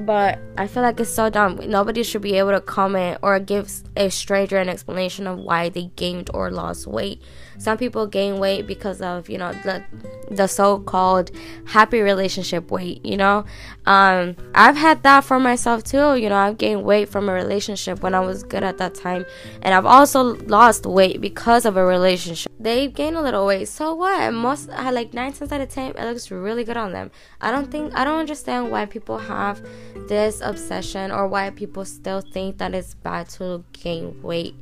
but 0.00 0.38
I 0.58 0.66
feel 0.66 0.82
like 0.82 1.00
it's 1.00 1.12
so 1.12 1.30
dumb. 1.30 1.60
Nobody 1.68 2.02
should 2.02 2.22
be 2.22 2.34
able 2.38 2.52
to 2.52 2.60
comment 2.60 3.18
or 3.22 3.38
give 3.40 3.70
a 3.96 4.10
stranger 4.10 4.58
an 4.58 4.68
explanation 4.68 5.26
of 5.26 5.38
why 5.38 5.68
they 5.68 5.90
gained 5.96 6.30
or 6.34 6.50
lost 6.50 6.86
weight. 6.86 7.22
Some 7.58 7.78
people 7.78 8.06
gain 8.06 8.38
weight 8.38 8.66
because 8.66 9.00
of 9.00 9.28
you 9.28 9.38
know 9.38 9.52
the 9.52 9.82
the 10.30 10.46
so-called 10.46 11.30
happy 11.66 12.00
relationship 12.00 12.70
weight. 12.70 13.04
You 13.04 13.16
know, 13.16 13.44
um, 13.86 14.36
I've 14.54 14.76
had 14.76 15.02
that 15.04 15.24
for 15.24 15.38
myself 15.38 15.84
too. 15.84 16.16
You 16.16 16.28
know, 16.28 16.36
I've 16.36 16.58
gained 16.58 16.84
weight 16.84 17.08
from 17.08 17.28
a 17.28 17.32
relationship 17.32 18.02
when 18.02 18.14
I 18.14 18.20
was 18.20 18.42
good 18.42 18.64
at 18.64 18.78
that 18.78 18.94
time, 18.94 19.24
and 19.62 19.74
I've 19.74 19.86
also 19.86 20.36
lost 20.46 20.86
weight 20.86 21.20
because 21.20 21.64
of 21.64 21.76
a 21.76 21.84
relationship. 21.84 22.50
They 22.58 22.88
gain 22.88 23.14
a 23.14 23.22
little 23.22 23.46
weight, 23.46 23.68
so 23.68 23.94
what? 23.94 24.32
Most 24.32 24.68
like 24.68 25.14
nine 25.14 25.32
times 25.32 25.52
out 25.52 25.60
of 25.60 25.68
ten, 25.68 25.92
it 25.96 26.04
looks 26.04 26.30
really 26.30 26.64
good 26.64 26.76
on 26.76 26.92
them. 26.92 27.10
I 27.40 27.50
don't 27.50 27.70
think 27.70 27.94
I 27.94 28.04
don't 28.04 28.18
understand 28.18 28.70
why 28.70 28.86
people 28.86 29.18
have 29.18 29.64
this 30.08 30.40
obsession 30.40 31.10
or 31.10 31.28
why 31.28 31.50
people 31.50 31.84
still 31.84 32.20
think 32.20 32.58
that 32.58 32.74
it's 32.74 32.94
bad 32.94 33.28
to 33.30 33.64
gain 33.72 34.20
weight. 34.22 34.54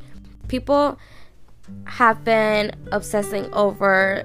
People 0.49 0.99
have 1.87 2.25
been 2.25 2.73
obsessing 2.93 3.53
over 3.53 4.25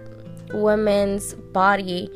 women's 0.54 1.34
body 1.34 2.10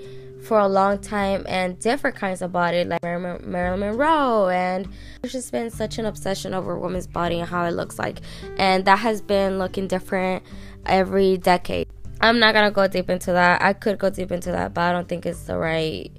for 0.44 0.60
a 0.60 0.68
long 0.68 1.00
time 1.00 1.46
and 1.48 1.80
different 1.80 2.16
kinds 2.16 2.42
of 2.42 2.52
body 2.52 2.84
like 2.84 3.02
Marilyn 3.02 3.80
Monroe 3.80 4.50
and 4.50 4.88
there's 5.22 5.32
just 5.32 5.52
been 5.52 5.70
such 5.70 5.98
an 5.98 6.06
obsession 6.06 6.54
over 6.54 6.78
women's 6.78 7.08
body 7.08 7.40
and 7.40 7.48
how 7.48 7.64
it 7.66 7.72
looks 7.72 7.98
like 7.98 8.20
and 8.58 8.84
that 8.86 9.00
has 9.00 9.22
been 9.22 9.58
looking 9.58 9.88
different 9.88 10.44
every 10.86 11.38
decade. 11.38 11.88
I'm 12.20 12.40
not 12.40 12.54
gonna 12.54 12.72
go 12.72 12.88
deep 12.88 13.10
into 13.10 13.32
that. 13.34 13.62
I 13.62 13.74
could 13.74 13.98
go 14.00 14.10
deep 14.10 14.32
into 14.32 14.52
that, 14.52 14.74
but 14.74 14.82
I 14.82 14.92
don't 14.92 15.08
think 15.08 15.26
it's 15.26 15.44
the 15.44 15.58
right 15.58 16.12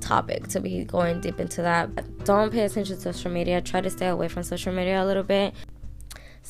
topic 0.00 0.48
to 0.48 0.60
be 0.60 0.84
going 0.84 1.20
deep 1.20 1.40
into 1.40 1.62
that. 1.62 2.24
Don't 2.24 2.52
pay 2.52 2.62
attention 2.62 2.96
to 2.96 3.02
social 3.02 3.30
media. 3.30 3.60
Try 3.60 3.80
to 3.80 3.90
stay 3.90 4.08
away 4.08 4.28
from 4.28 4.42
social 4.42 4.72
media 4.72 5.02
a 5.02 5.06
little 5.06 5.22
bit. 5.22 5.54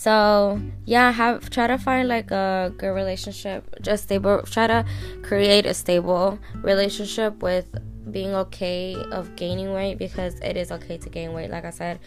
So 0.03 0.61
yeah, 0.85 1.12
have 1.12 1.49
try 1.49 1.69
to 1.69 1.79
find 1.79 2.09
like 2.09 2.33
a 2.33 2.75
good 2.77 2.88
relationship, 2.91 3.65
just 3.83 4.03
stable. 4.03 4.43
Try 4.43 4.67
to 4.67 4.85
create 5.23 5.65
a 5.65 5.75
stable 5.75 6.41
relationship 6.57 7.41
with 7.41 7.69
being 8.11 8.35
okay 8.35 8.97
of 9.12 9.37
gaining 9.37 9.73
weight 9.73 9.99
because 9.99 10.35
it 10.41 10.57
is 10.57 10.73
okay 10.73 10.99
to 10.99 11.09
gain 11.09 11.35
weight. 11.35 11.51
Like 11.51 11.65
I 11.65 11.71
said, 11.71 12.01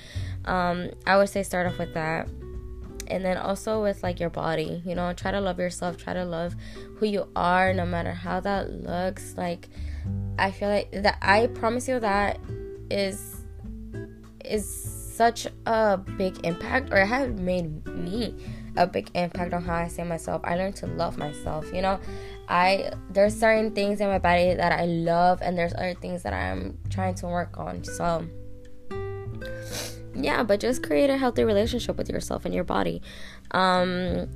um, 0.44 0.90
I 1.08 1.16
would 1.16 1.30
say 1.30 1.42
start 1.42 1.68
off 1.68 1.78
with 1.78 1.94
that, 1.94 2.28
and 3.08 3.24
then 3.24 3.38
also 3.38 3.82
with 3.82 4.04
like 4.04 4.20
your 4.20 4.30
body. 4.30 4.84
You 4.86 4.96
know, 4.96 5.14
try 5.14 5.32
to 5.32 5.40
love 5.40 5.58
yourself. 5.58 5.96
Try 5.96 6.16
to 6.16 6.26
love 6.26 6.54
who 6.98 7.06
you 7.06 7.30
are, 7.34 7.74
no 7.74 7.86
matter 7.86 8.12
how 8.12 8.42
that 8.42 8.72
looks. 8.72 9.36
Like 9.38 9.70
I 10.38 10.52
feel 10.52 10.68
like 10.68 10.92
that. 10.92 11.18
I 11.22 11.48
promise 11.48 11.88
you 11.88 12.02
that 12.02 12.42
is 12.92 13.38
is 14.44 14.95
such 15.16 15.48
a 15.66 15.98
big 15.98 16.46
impact, 16.46 16.92
or 16.92 16.98
it 16.98 17.08
has 17.08 17.30
made 17.40 17.86
me 17.88 18.36
a 18.78 18.86
big 18.86 19.10
impact 19.16 19.54
on 19.54 19.64
how 19.64 19.76
I 19.76 19.88
see 19.88 20.04
myself. 20.04 20.42
I 20.44 20.56
learned 20.56 20.76
to 20.78 20.88
love 20.88 21.18
myself. 21.18 21.72
You 21.74 21.82
know, 21.82 22.00
I 22.50 22.92
there's 23.10 23.38
certain 23.38 23.72
things 23.72 24.02
in 24.02 24.08
my 24.08 24.20
body 24.20 24.54
that 24.54 24.72
I 24.72 24.86
love, 24.86 25.42
and 25.42 25.58
there's 25.58 25.74
other 25.74 25.94
things 25.96 26.24
that 26.24 26.34
I'm 26.34 26.78
trying 26.90 27.16
to 27.16 27.28
work 27.28 27.58
on. 27.58 27.84
So 27.84 28.28
yeah, 30.16 30.44
but 30.44 30.60
just 30.60 30.84
create 30.84 31.10
a 31.10 31.18
healthy 31.18 31.44
relationship 31.44 31.98
with 31.98 32.10
yourself 32.10 32.46
and 32.46 32.54
your 32.54 32.64
body. 32.64 33.02
Um, 33.52 34.30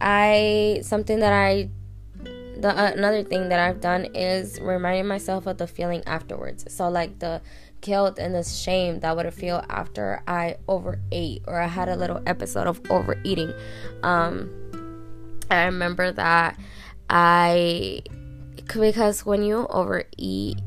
I 0.00 0.80
something 0.82 1.20
that 1.20 1.32
I 1.32 1.70
the 2.58 2.70
uh, 2.70 2.92
another 2.94 3.22
thing 3.22 3.48
that 3.50 3.58
I've 3.58 3.80
done 3.80 4.06
is 4.14 4.60
reminding 4.60 5.06
myself 5.06 5.46
of 5.46 5.58
the 5.58 5.66
feeling 5.66 6.02
afterwards. 6.06 6.64
So 6.72 6.88
like 6.88 7.18
the 7.18 7.42
guilt 7.86 8.18
and 8.18 8.34
the 8.34 8.42
shame 8.42 8.98
that 9.00 9.16
would 9.16 9.32
feel 9.32 9.64
after 9.70 10.20
I 10.26 10.56
overate 10.66 11.42
or 11.46 11.60
I 11.60 11.68
had 11.68 11.88
a 11.88 11.94
little 11.94 12.20
episode 12.26 12.66
of 12.66 12.80
overeating. 12.90 13.54
Um, 14.02 14.50
I 15.48 15.66
remember 15.66 16.10
that 16.12 16.58
I 17.08 18.02
because 18.74 19.24
when 19.24 19.44
you 19.44 19.68
overeat, 19.68 20.58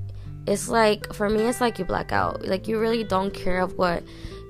it's 0.48 0.70
like 0.70 1.14
for 1.14 1.30
me, 1.30 1.42
it's 1.42 1.60
like 1.60 1.78
you 1.78 1.84
black 1.84 2.14
out. 2.14 2.46
Like 2.46 2.70
you 2.70 2.80
really 2.80 3.04
don't 3.04 3.34
care 3.34 3.60
of 3.60 3.78
what 3.78 4.02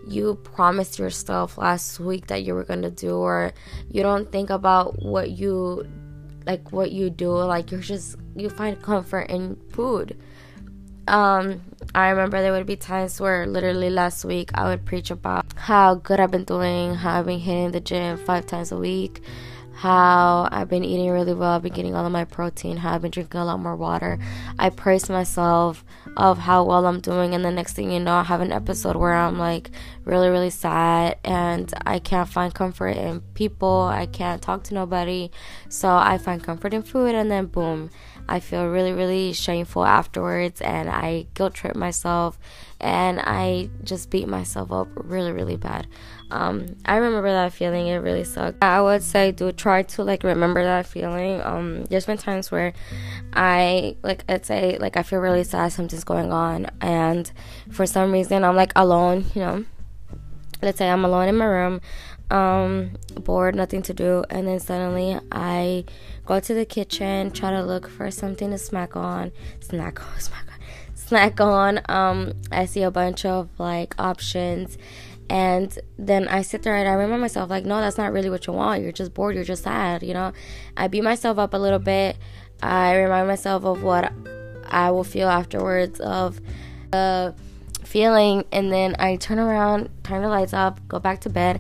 you 0.08 0.36
promised 0.44 1.00
yourself 1.00 1.58
last 1.58 2.00
week 2.00 2.28
that 2.28 2.44
you 2.44 2.54
were 2.54 2.64
gonna 2.64 2.92
do, 2.92 3.16
or 3.16 3.52
you 3.90 4.04
don't 4.04 4.32
think 4.32 4.52
about 4.52 5.02
what 5.02 5.32
you 5.32 5.88
like 6.46 6.72
what 6.72 6.92
you 6.92 7.10
do. 7.10 7.32
Like 7.32 7.72
you're 7.72 7.82
just 7.82 8.16
you 8.36 8.50
find 8.50 8.80
comfort 8.80 9.32
in 9.32 9.58
food. 9.72 10.16
Um, 11.10 11.62
I 11.96 12.10
remember 12.10 12.40
there 12.40 12.52
would 12.52 12.68
be 12.68 12.76
times 12.76 13.20
where 13.20 13.48
literally 13.48 13.90
last 13.90 14.24
week 14.24 14.52
I 14.54 14.66
would 14.70 14.86
preach 14.86 15.10
about 15.10 15.44
how 15.56 15.96
good 15.96 16.20
I've 16.20 16.30
been 16.30 16.44
doing, 16.44 16.94
how 16.94 17.18
I've 17.18 17.26
been 17.26 17.40
hitting 17.40 17.72
the 17.72 17.80
gym 17.80 18.16
five 18.16 18.46
times 18.46 18.72
a 18.72 18.78
week, 18.78 19.24
how 19.74 20.48
I've 20.52 20.70
been 20.70 20.84
eating 20.84 21.10
really 21.10 21.34
well, 21.34 21.54
I've 21.54 21.64
been 21.64 21.74
getting 21.74 21.96
all 21.96 22.06
of 22.06 22.12
my 22.12 22.26
protein, 22.26 22.78
how 22.78 22.94
I've 22.94 23.02
been 23.02 23.10
drinking 23.10 23.40
a 23.40 23.46
lot 23.46 23.60
more 23.60 23.76
water. 23.76 24.20
I 24.60 24.70
praise 24.70 25.10
myself 25.10 25.84
of 26.16 26.38
how 26.38 26.64
well 26.64 26.86
I'm 26.86 27.00
doing, 27.00 27.34
and 27.34 27.44
the 27.44 27.50
next 27.50 27.74
thing 27.74 27.92
you 27.92 28.00
know, 28.00 28.14
I 28.14 28.24
have 28.24 28.42
an 28.42 28.52
episode 28.52 28.96
where 28.96 29.16
I'm 29.16 29.40
like 29.40 29.72
really, 30.06 30.30
really 30.30 30.52
sad 30.52 31.18
and 31.26 31.74
I 31.88 31.98
can't 31.98 32.30
find 32.30 32.54
comfort 32.54 32.98
in 32.98 33.22
people, 33.34 33.90
I 33.92 34.06
can't 34.06 34.44
talk 34.44 34.64
to 34.66 34.76
nobody, 34.76 35.32
so 35.70 35.90
I 35.90 36.20
find 36.20 36.44
comfort 36.44 36.76
in 36.76 36.84
food, 36.84 37.16
and 37.16 37.32
then 37.32 37.48
boom 37.48 37.90
I 38.30 38.40
feel 38.40 38.68
really, 38.68 38.94
really 38.94 39.34
shameful 39.34 39.84
afterwards, 39.84 40.62
and 40.62 40.90
I 40.90 41.26
guilt 41.34 41.56
trip 41.56 41.76
myself, 41.76 42.38
and 42.80 43.20
I 43.20 43.70
just 43.84 44.10
beat 44.10 44.28
myself 44.28 44.72
up 44.72 44.88
really, 44.94 45.32
really 45.32 45.58
bad. 45.58 45.88
Um, 46.32 46.76
I 46.86 46.98
remember 46.98 47.32
that 47.32 47.54
feeling; 47.54 47.88
it 47.88 47.98
really 47.98 48.24
sucked. 48.24 48.64
I 48.64 48.82
would 48.82 49.02
say 49.02 49.32
do 49.32 49.52
try 49.52 49.82
to 49.84 50.04
like 50.04 50.24
remember 50.24 50.64
that 50.64 50.86
feeling. 50.86 51.42
Um, 51.42 51.86
there's 51.86 52.06
been 52.06 52.20
times 52.20 52.52
where 52.52 52.74
I 53.34 53.96
like 54.04 54.24
I'd 54.30 54.46
say 54.46 54.78
like 54.80 54.96
I 54.96 55.04
feel 55.04 55.20
really 55.20 55.44
sad, 55.44 55.72
something's 55.74 56.04
going 56.04 56.32
on, 56.32 56.68
and 56.82 57.32
for 57.72 57.86
some 57.88 58.12
reason 58.12 58.44
I'm 58.44 58.56
like 58.56 58.74
alone, 58.76 59.26
you 59.34 59.42
know. 59.42 59.66
Let's 60.62 60.78
say 60.78 60.90
I'm 60.90 61.06
alone 61.06 61.30
in 61.30 61.38
my 61.38 61.46
room, 61.46 61.82
um, 62.30 62.92
bored, 63.16 63.56
nothing 63.56 63.82
to 63.84 63.94
do, 63.94 64.24
and 64.30 64.48
then 64.48 64.60
suddenly 64.60 65.20
I 65.32 65.86
go 66.26 66.40
to 66.40 66.54
the 66.54 66.66
kitchen, 66.66 67.32
try 67.32 67.52
to 67.52 67.64
look 67.64 67.88
for 67.90 68.12
something 68.12 68.52
to 68.52 68.58
smack 68.58 68.96
on, 68.96 69.32
snack 69.60 70.02
on, 70.02 70.20
smack 70.20 70.46
on, 70.48 70.96
snack 70.96 71.42
on. 71.42 71.82
Um, 71.88 72.34
I 72.52 72.66
see 72.66 72.84
a 72.84 72.92
bunch 72.92 73.26
of 73.26 73.50
like 73.58 73.96
options, 73.98 74.78
and 75.30 75.78
then 75.98 76.28
I 76.28 76.42
sit 76.42 76.64
there 76.64 76.76
and 76.76 76.90
I 76.90 76.94
remind 76.94 77.22
myself 77.22 77.50
like, 77.50 77.66
no, 77.66 77.80
that's 77.80 77.98
not 77.98 78.12
really 78.12 78.30
what 78.30 78.48
you 78.48 78.54
want. 78.54 78.82
You're 78.82 78.92
just 78.92 79.14
bored. 79.14 79.36
You're 79.36 79.44
just 79.44 79.64
sad. 79.64 80.04
You 80.04 80.14
know, 80.14 80.34
I 80.76 80.88
beat 80.88 81.04
myself 81.04 81.38
up 81.38 81.54
a 81.54 81.58
little 81.58 81.80
bit. 81.80 82.18
I 82.62 82.96
remind 82.98 83.28
myself 83.28 83.64
of 83.64 83.84
what 83.84 84.12
I 84.66 84.92
will 84.92 85.04
feel 85.04 85.30
afterwards 85.30 86.00
of 86.00 86.42
the 86.92 87.36
feeling, 87.90 88.46
and 88.52 88.72
then 88.72 88.96
I 89.00 89.16
turn 89.16 89.40
around, 89.40 89.90
turn 90.04 90.22
the 90.22 90.30
lights 90.30 90.54
off, 90.54 90.80
go 90.88 91.00
back 91.00 91.22
to 91.22 91.30
bed, 91.30 91.60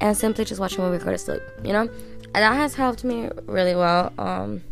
and 0.00 0.16
simply 0.16 0.44
just 0.44 0.60
watch 0.60 0.76
a 0.76 0.80
movie, 0.80 1.02
go 1.02 1.10
to 1.10 1.18
sleep. 1.18 1.42
You 1.64 1.72
know, 1.72 1.80
and 1.80 2.34
that 2.34 2.54
has 2.54 2.74
helped 2.74 3.02
me 3.02 3.28
really 3.46 3.74
well. 3.74 4.12
Um, 4.18 4.62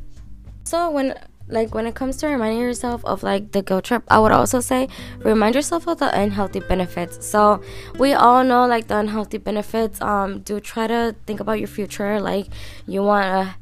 so 0.64 0.90
when 0.90 1.14
like 1.50 1.74
when 1.74 1.86
it 1.86 1.94
comes 1.94 2.18
to 2.18 2.26
reminding 2.26 2.60
yourself 2.60 3.02
of 3.06 3.22
like 3.22 3.52
the 3.52 3.62
guilt 3.62 3.84
trip 3.84 4.02
i 4.08 4.18
would 4.18 4.32
also 4.32 4.60
say 4.60 4.86
remind 5.20 5.54
yourself 5.54 5.88
of 5.88 5.98
the 5.98 6.20
unhealthy 6.20 6.60
benefits 6.60 7.26
so 7.26 7.62
we 7.98 8.12
all 8.12 8.44
know 8.44 8.66
like 8.66 8.86
the 8.88 8.96
unhealthy 8.96 9.38
benefits 9.38 9.98
um 10.02 10.40
do 10.40 10.60
try 10.60 10.86
to 10.86 11.14
think 11.26 11.40
about 11.40 11.58
your 11.58 11.68
future 11.68 12.20
like 12.20 12.48
you 12.86 13.02
want 13.02 13.24
a 13.24 13.54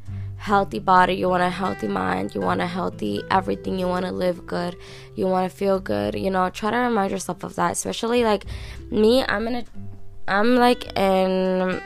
healthy 0.47 0.79
body 0.79 1.15
you 1.15 1.29
want 1.29 1.43
a 1.43 1.51
healthy 1.51 1.89
mind 1.89 2.35
you 2.35 2.41
want 2.41 2.61
a 2.61 2.67
healthy 2.67 3.23
everything 3.31 3.79
you 3.79 3.89
want 3.89 4.07
to 4.07 4.13
live 4.13 4.47
good 4.47 4.77
you 5.17 5.27
want 5.27 5.51
to 5.51 5.57
feel 5.57 5.81
good 5.81 6.15
you 6.15 6.31
know 6.31 6.49
try 6.51 6.71
to 6.71 6.77
remind 6.77 7.11
yourself 7.11 7.43
of 7.43 7.57
that 7.57 7.73
especially 7.73 8.23
like 8.23 8.45
me 8.91 9.25
i'm 9.25 9.49
in 9.49 9.57
a 9.57 9.65
i'm 10.29 10.55
like 10.55 10.97
in 10.97 11.83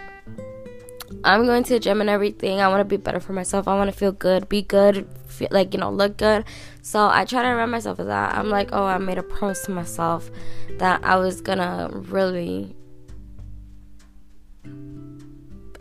I'm 1.25 1.45
going 1.45 1.65
to 1.65 1.75
the 1.75 1.81
gym 1.81 2.01
and 2.01 2.09
everything. 2.09 2.61
I 2.61 2.69
want 2.69 2.81
to 2.81 2.85
be 2.85 2.97
better 2.97 3.21
for 3.21 3.33
myself. 3.33 3.67
I 3.67 3.75
want 3.75 3.91
to 3.93 3.97
feel 3.97 4.13
good, 4.13 4.49
be 4.49 4.63
good, 4.63 5.07
feel 5.27 5.49
like, 5.51 5.75
you 5.75 5.81
know, 5.81 5.91
look 5.91 6.17
good. 6.17 6.45
So 6.83 7.09
I 7.09 7.25
try 7.25 7.43
to 7.43 7.49
remind 7.49 7.73
myself 7.73 7.99
of 7.99 8.07
that. 8.07 8.35
I'm 8.35 8.49
like, 8.49 8.71
oh, 8.73 8.85
I 8.85 8.97
made 8.99 9.19
a 9.19 9.23
promise 9.23 9.63
to 9.63 9.73
myself 9.73 10.31
that 10.79 11.05
I 11.05 11.17
was 11.17 11.41
going 11.41 11.59
to 11.59 11.91
really 11.93 12.75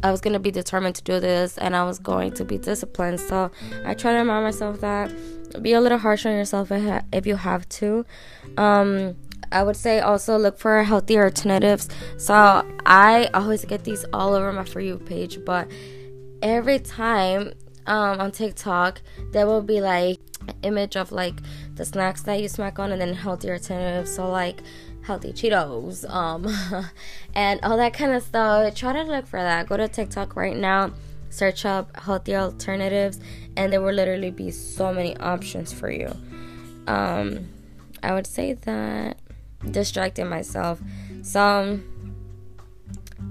I 0.04 0.12
was 0.12 0.22
gonna 0.22 0.40
be 0.40 0.52
determined 0.52 0.96
to 0.96 1.04
do 1.04 1.20
this 1.20 1.58
and 1.58 1.76
I 1.76 1.84
was 1.84 2.00
going 2.00 2.34
to 2.34 2.46
be 2.46 2.58
disciplined. 2.58 3.20
So 3.20 3.52
I 3.86 3.94
try 3.94 4.14
to 4.14 4.20
remind 4.20 4.46
myself 4.46 4.82
that 4.82 5.12
be 5.62 5.74
a 5.74 5.82
little 5.82 5.98
harsh 5.98 6.26
on 6.26 6.34
yourself 6.34 6.72
if 6.72 7.26
you 7.26 7.36
have 7.36 7.68
to. 7.70 8.06
Um, 8.58 9.16
I 9.52 9.64
would 9.64 9.76
say 9.76 10.00
also 10.00 10.38
look 10.38 10.60
for 10.60 10.84
healthy 10.84 11.18
alternatives. 11.18 11.90
So 12.18 12.36
I 12.86 13.30
always 13.34 13.66
get 13.66 13.84
these 13.84 14.06
all 14.14 14.34
over 14.34 14.52
my 14.54 14.64
For 14.64 14.80
You 14.80 14.98
page, 14.98 15.40
but 15.44 15.70
every 16.42 16.80
time 16.80 17.54
um, 17.88 18.20
on 18.20 18.32
TikTok, 18.32 19.02
there 19.32 19.48
will 19.48 19.62
be 19.62 19.82
like 19.82 20.20
image 20.64 20.96
of 20.96 21.12
like 21.12 21.36
the 21.76 21.86
snacks 21.86 22.22
that 22.24 22.42
you 22.42 22.48
smack 22.48 22.80
on 22.80 22.92
and 22.92 23.02
then 23.02 23.14
healthy 23.14 23.50
alternatives. 23.50 24.14
So 24.14 24.30
like 24.30 24.62
healthy 25.10 25.34
Cheetos, 25.34 26.08
um, 26.08 26.46
and 27.34 27.60
all 27.64 27.78
that 27.78 27.94
kind 27.96 28.12
of 28.12 28.22
stuff. 28.22 28.76
Try 28.76 28.94
to 28.94 29.02
look 29.02 29.26
for 29.26 29.42
that. 29.42 29.68
Go 29.68 29.76
to 29.76 29.88
TikTok 29.88 30.36
right 30.36 30.56
now, 30.56 30.94
search 31.32 31.66
up 31.66 31.98
healthy 31.98 32.36
alternatives, 32.36 33.20
and 33.58 33.74
there 33.74 33.82
will 33.82 33.94
literally 33.94 34.30
be 34.30 34.52
so 34.52 34.94
many 34.94 35.18
options 35.18 35.74
for 35.74 35.90
you. 35.90 36.16
Um, 36.86 37.48
I 38.04 38.14
would 38.14 38.28
say 38.28 38.54
that 38.54 39.18
distracting 39.72 40.30
myself. 40.30 40.80
So 41.24 41.80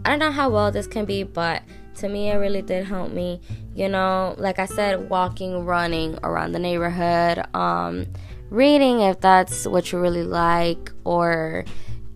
I 0.04 0.10
don't 0.10 0.18
know 0.18 0.32
how 0.32 0.50
well 0.50 0.72
this 0.72 0.88
can 0.88 1.04
be, 1.04 1.22
but 1.22 1.62
to 1.98 2.08
me, 2.08 2.30
it 2.30 2.38
really 2.38 2.62
did 2.62 2.86
help 2.86 3.12
me. 3.12 3.40
You 3.76 3.88
know, 3.88 4.34
like 4.36 4.58
I 4.58 4.66
said, 4.66 5.08
walking, 5.08 5.64
running 5.64 6.18
around 6.24 6.52
the 6.52 6.58
neighborhood, 6.58 7.44
um, 7.54 8.06
reading 8.50 9.00
if 9.00 9.20
that's 9.20 9.66
what 9.66 9.92
you 9.92 9.98
really 9.98 10.24
like, 10.24 10.92
or 11.04 11.64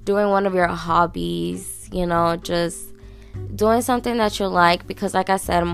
doing 0.04 0.28
one 0.28 0.46
of 0.46 0.54
your 0.54 0.68
hobbies. 0.68 1.88
You 1.92 2.06
know, 2.06 2.36
just 2.36 2.94
doing 3.54 3.82
something 3.82 4.16
that 4.16 4.38
you 4.38 4.46
like 4.46 4.86
because, 4.86 5.14
like 5.14 5.30
I 5.30 5.36
said, 5.36 5.64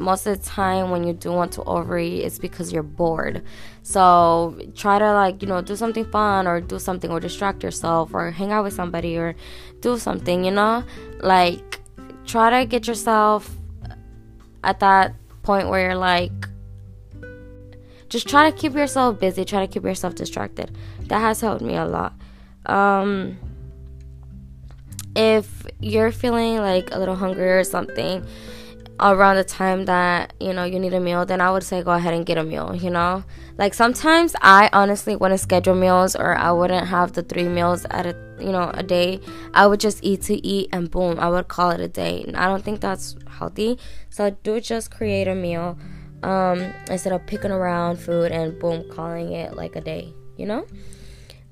most 0.00 0.26
of 0.26 0.38
the 0.38 0.44
time 0.44 0.90
when 0.90 1.04
you 1.04 1.12
do 1.12 1.30
want 1.30 1.52
to 1.52 1.62
overeat 1.64 2.24
it's 2.24 2.38
because 2.38 2.72
you're 2.72 2.82
bored 2.82 3.42
so 3.82 4.58
try 4.74 4.98
to 4.98 5.12
like 5.12 5.42
you 5.42 5.46
know 5.46 5.60
do 5.60 5.76
something 5.76 6.04
fun 6.10 6.46
or 6.46 6.60
do 6.60 6.78
something 6.78 7.10
or 7.10 7.20
distract 7.20 7.62
yourself 7.62 8.12
or 8.14 8.30
hang 8.30 8.50
out 8.50 8.64
with 8.64 8.72
somebody 8.72 9.16
or 9.16 9.36
do 9.80 9.98
something 9.98 10.44
you 10.44 10.50
know 10.50 10.82
like 11.20 11.80
try 12.26 12.60
to 12.60 12.66
get 12.66 12.86
yourself 12.86 13.54
at 14.64 14.80
that 14.80 15.14
point 15.42 15.68
where 15.68 15.82
you're 15.82 15.96
like 15.96 16.32
just 18.10 18.28
try 18.28 18.50
to 18.50 18.56
keep 18.56 18.74
yourself 18.74 19.18
busy 19.18 19.44
try 19.44 19.64
to 19.64 19.72
keep 19.72 19.84
yourself 19.84 20.14
distracted. 20.14 20.76
That 21.06 21.20
has 21.20 21.40
helped 21.40 21.62
me 21.62 21.76
a 21.76 21.86
lot. 21.86 22.12
Um 22.66 23.38
if 25.16 25.66
you're 25.80 26.12
feeling 26.12 26.58
like 26.58 26.94
a 26.94 26.98
little 26.98 27.16
hungry 27.16 27.50
or 27.50 27.64
something 27.64 28.24
around 29.00 29.36
the 29.36 29.44
time 29.44 29.86
that 29.86 30.34
you 30.38 30.52
know 30.52 30.64
you 30.64 30.78
need 30.78 30.92
a 30.92 31.00
meal 31.00 31.24
then 31.24 31.40
i 31.40 31.50
would 31.50 31.62
say 31.62 31.82
go 31.82 31.90
ahead 31.90 32.12
and 32.12 32.26
get 32.26 32.36
a 32.36 32.44
meal 32.44 32.74
you 32.76 32.90
know? 32.90 33.24
Like 33.58 33.74
sometimes 33.74 34.36
i 34.42 34.70
honestly 34.72 35.16
wouldn't 35.16 35.40
schedule 35.40 35.74
meals 35.74 36.14
or 36.14 36.36
i 36.36 36.52
wouldn't 36.52 36.86
have 36.86 37.12
the 37.12 37.22
three 37.22 37.48
meals 37.48 37.84
at 37.90 38.06
a 38.06 38.16
you 38.38 38.52
know 38.52 38.70
a 38.72 38.82
day. 38.82 39.20
I 39.52 39.66
would 39.66 39.80
just 39.80 39.98
eat 40.02 40.22
to 40.22 40.46
eat 40.46 40.68
and 40.72 40.90
boom 40.90 41.18
i 41.18 41.28
would 41.28 41.48
call 41.48 41.70
it 41.70 41.80
a 41.80 41.88
day. 41.88 42.24
And 42.26 42.36
i 42.36 42.46
don't 42.46 42.64
think 42.64 42.80
that's 42.80 43.16
healthy. 43.28 43.78
So 44.10 44.30
do 44.42 44.60
just 44.60 44.90
create 44.90 45.28
a 45.28 45.34
meal 45.34 45.78
um, 46.22 46.72
instead 46.90 47.12
of 47.12 47.24
picking 47.26 47.50
around 47.50 47.96
food 47.96 48.32
and 48.32 48.58
boom 48.58 48.88
calling 48.90 49.32
it 49.32 49.54
like 49.54 49.76
a 49.76 49.80
day 49.80 50.12
you 50.36 50.46
know 50.46 50.66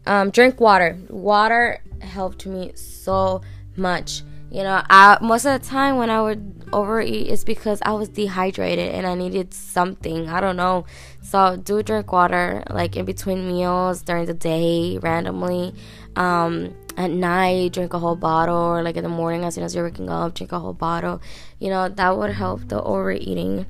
um, 0.06 0.30
drink 0.30 0.60
water 0.60 0.98
water 1.08 1.82
helped 2.00 2.46
me 2.46 2.72
so 2.74 3.40
much 3.76 4.22
you 4.50 4.62
know, 4.62 4.82
I 4.88 5.18
most 5.20 5.44
of 5.44 5.60
the 5.60 5.66
time 5.66 5.96
when 5.96 6.08
I 6.08 6.22
would 6.22 6.64
overeat 6.72 7.28
it's 7.28 7.44
because 7.44 7.80
I 7.82 7.92
was 7.92 8.08
dehydrated 8.08 8.94
and 8.94 9.06
I 9.06 9.14
needed 9.14 9.52
something. 9.52 10.28
I 10.28 10.40
don't 10.40 10.56
know. 10.56 10.86
So 11.20 11.56
do 11.56 11.82
drink 11.82 12.10
water 12.10 12.62
like 12.70 12.96
in 12.96 13.04
between 13.04 13.46
meals, 13.46 14.02
during 14.02 14.24
the 14.24 14.34
day, 14.34 14.98
randomly. 14.98 15.74
Um, 16.16 16.74
at 16.96 17.10
night, 17.10 17.74
drink 17.74 17.92
a 17.92 17.98
whole 17.98 18.16
bottle, 18.16 18.56
or 18.56 18.82
like 18.82 18.96
in 18.96 19.04
the 19.04 19.10
morning 19.10 19.44
as 19.44 19.54
soon 19.54 19.64
as 19.64 19.74
you're 19.74 19.84
waking 19.84 20.08
up, 20.08 20.34
drink 20.34 20.50
a 20.52 20.58
whole 20.58 20.72
bottle. 20.72 21.20
You 21.60 21.68
know, 21.68 21.88
that 21.88 22.16
would 22.16 22.30
help 22.30 22.68
the 22.68 22.82
overeating. 22.82 23.66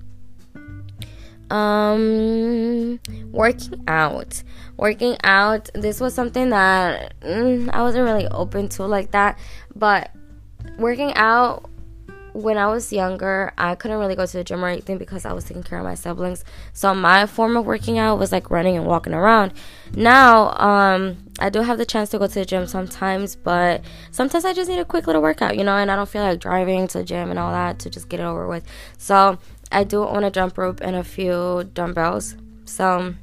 Um, 1.50 3.00
working 3.30 3.84
out. 3.86 4.42
Working 4.76 5.16
out. 5.24 5.70
This 5.74 6.00
was 6.00 6.14
something 6.14 6.50
that 6.50 7.18
mm, 7.20 7.70
I 7.72 7.82
wasn't 7.82 8.04
really 8.04 8.28
open 8.28 8.68
to 8.70 8.86
like 8.86 9.12
that, 9.12 9.38
but 9.74 10.10
working 10.78 11.12
out 11.14 11.68
when 12.38 12.56
I 12.56 12.68
was 12.68 12.92
younger, 12.92 13.52
I 13.58 13.74
couldn't 13.74 13.98
really 13.98 14.14
go 14.14 14.24
to 14.24 14.36
the 14.36 14.44
gym 14.44 14.64
or 14.64 14.68
anything 14.68 14.96
because 14.96 15.24
I 15.24 15.32
was 15.32 15.44
taking 15.44 15.64
care 15.64 15.78
of 15.78 15.84
my 15.84 15.94
siblings. 15.94 16.44
So 16.72 16.94
my 16.94 17.26
form 17.26 17.56
of 17.56 17.66
working 17.66 17.98
out 17.98 18.18
was 18.18 18.30
like 18.30 18.50
running 18.50 18.76
and 18.76 18.86
walking 18.86 19.12
around. 19.12 19.52
Now, 19.94 20.52
um, 20.58 21.16
I 21.40 21.50
do 21.50 21.62
have 21.62 21.78
the 21.78 21.86
chance 21.86 22.10
to 22.10 22.18
go 22.18 22.26
to 22.26 22.34
the 22.34 22.44
gym 22.44 22.66
sometimes, 22.66 23.34
but 23.34 23.82
sometimes 24.12 24.44
I 24.44 24.52
just 24.52 24.70
need 24.70 24.78
a 24.78 24.84
quick 24.84 25.06
little 25.06 25.22
workout, 25.22 25.56
you 25.56 25.64
know, 25.64 25.76
and 25.76 25.90
I 25.90 25.96
don't 25.96 26.08
feel 26.08 26.22
like 26.22 26.38
driving 26.38 26.86
to 26.88 26.98
the 26.98 27.04
gym 27.04 27.30
and 27.30 27.38
all 27.38 27.50
that 27.50 27.80
to 27.80 27.90
just 27.90 28.08
get 28.08 28.20
it 28.20 28.24
over 28.24 28.46
with. 28.46 28.64
So 28.98 29.38
I 29.70 29.84
do 29.84 30.04
own 30.04 30.24
a 30.24 30.30
jump 30.30 30.58
rope 30.58 30.80
and 30.80 30.96
a 30.96 31.04
few 31.04 31.70
dumbbells. 31.74 32.36
So 32.64 33.14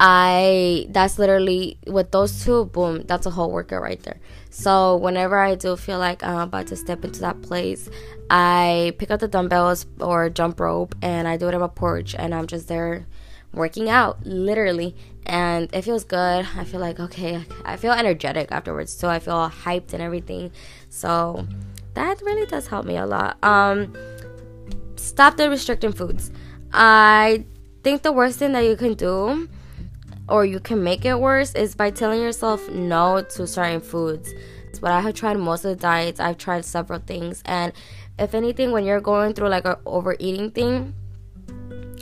I 0.00 0.86
that's 0.90 1.18
literally 1.18 1.78
with 1.86 2.12
those 2.12 2.44
two, 2.44 2.66
boom, 2.66 3.02
that's 3.06 3.26
a 3.26 3.30
whole 3.30 3.50
workout 3.50 3.82
right 3.82 4.00
there. 4.02 4.20
So 4.50 4.96
whenever 4.96 5.38
I 5.38 5.56
do 5.56 5.76
feel 5.76 5.98
like 5.98 6.22
I'm 6.22 6.40
about 6.40 6.68
to 6.68 6.76
step 6.76 7.04
into 7.04 7.20
that 7.20 7.42
place, 7.42 7.88
I 8.30 8.94
pick 8.98 9.10
up 9.10 9.20
the 9.20 9.28
dumbbells 9.28 9.86
or 10.00 10.30
jump 10.30 10.60
rope 10.60 10.94
and 11.02 11.26
I 11.26 11.36
do 11.36 11.48
it 11.48 11.54
on 11.54 11.60
my 11.60 11.68
porch 11.68 12.14
and 12.16 12.34
I'm 12.34 12.46
just 12.46 12.68
there 12.68 13.06
working 13.52 13.88
out 13.88 14.24
literally 14.24 14.94
and 15.26 15.68
it 15.74 15.82
feels 15.82 16.04
good. 16.04 16.46
I 16.56 16.64
feel 16.64 16.80
like 16.80 17.00
okay, 17.00 17.44
I 17.64 17.76
feel 17.76 17.92
energetic 17.92 18.52
afterwards. 18.52 18.92
So 18.92 19.08
I 19.08 19.18
feel 19.18 19.34
all 19.34 19.50
hyped 19.50 19.92
and 19.94 20.02
everything. 20.02 20.52
So 20.90 21.46
that 21.94 22.20
really 22.22 22.46
does 22.46 22.68
help 22.68 22.86
me 22.86 22.96
a 22.96 23.06
lot. 23.06 23.36
Um 23.42 23.94
stop 25.18 25.36
the 25.36 25.50
restricting 25.50 25.90
foods. 25.90 26.30
I 26.72 27.44
think 27.82 28.02
the 28.02 28.12
worst 28.12 28.38
thing 28.38 28.52
that 28.52 28.60
you 28.60 28.76
can 28.76 28.94
do 28.94 29.48
or 30.28 30.44
you 30.44 30.60
can 30.60 30.84
make 30.84 31.04
it 31.04 31.18
worse 31.18 31.56
is 31.56 31.74
by 31.74 31.90
telling 31.90 32.22
yourself 32.22 32.68
no 32.68 33.22
to 33.22 33.44
certain 33.48 33.80
foods. 33.80 34.32
But 34.80 34.92
I 34.92 35.00
have 35.00 35.14
tried 35.14 35.36
most 35.38 35.64
of 35.64 35.76
the 35.76 35.82
diets, 35.82 36.20
I've 36.20 36.38
tried 36.38 36.64
several 36.64 37.00
things, 37.00 37.42
and 37.46 37.72
if 38.16 38.32
anything, 38.32 38.70
when 38.70 38.84
you're 38.84 39.00
going 39.00 39.34
through 39.34 39.48
like 39.48 39.64
an 39.64 39.74
overeating 39.86 40.52
thing, 40.52 40.94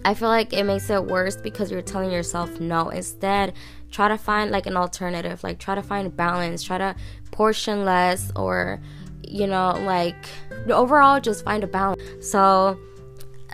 I 0.05 0.13
feel 0.13 0.29
like 0.29 0.53
it 0.53 0.65
makes 0.65 0.91
it 0.91 1.03
worse 1.03 1.37
because 1.37 1.71
you're 1.71 1.81
telling 1.81 2.13
yourself 2.13 2.61
no. 2.61 2.91
Instead, 2.91 3.55
try 3.91 4.09
to 4.09 4.19
find 4.19 4.51
like 4.51 4.67
an 4.67 4.77
alternative, 4.77 5.43
like 5.43 5.59
try 5.59 5.75
to 5.75 5.83
find 5.83 6.15
balance, 6.15 6.63
try 6.63 6.77
to 6.77 6.95
portion 7.31 7.87
less, 7.87 8.31
or 8.37 8.79
you 9.27 9.47
know, 9.47 9.71
like 9.87 10.23
overall, 10.69 11.19
just 11.19 11.47
find 11.47 11.65
a 11.65 11.67
balance. 11.67 12.03
So, 12.21 12.79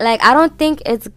like, 0.00 0.22
I 0.22 0.35
don't 0.35 0.59
think 0.59 0.83
it's 0.87 1.09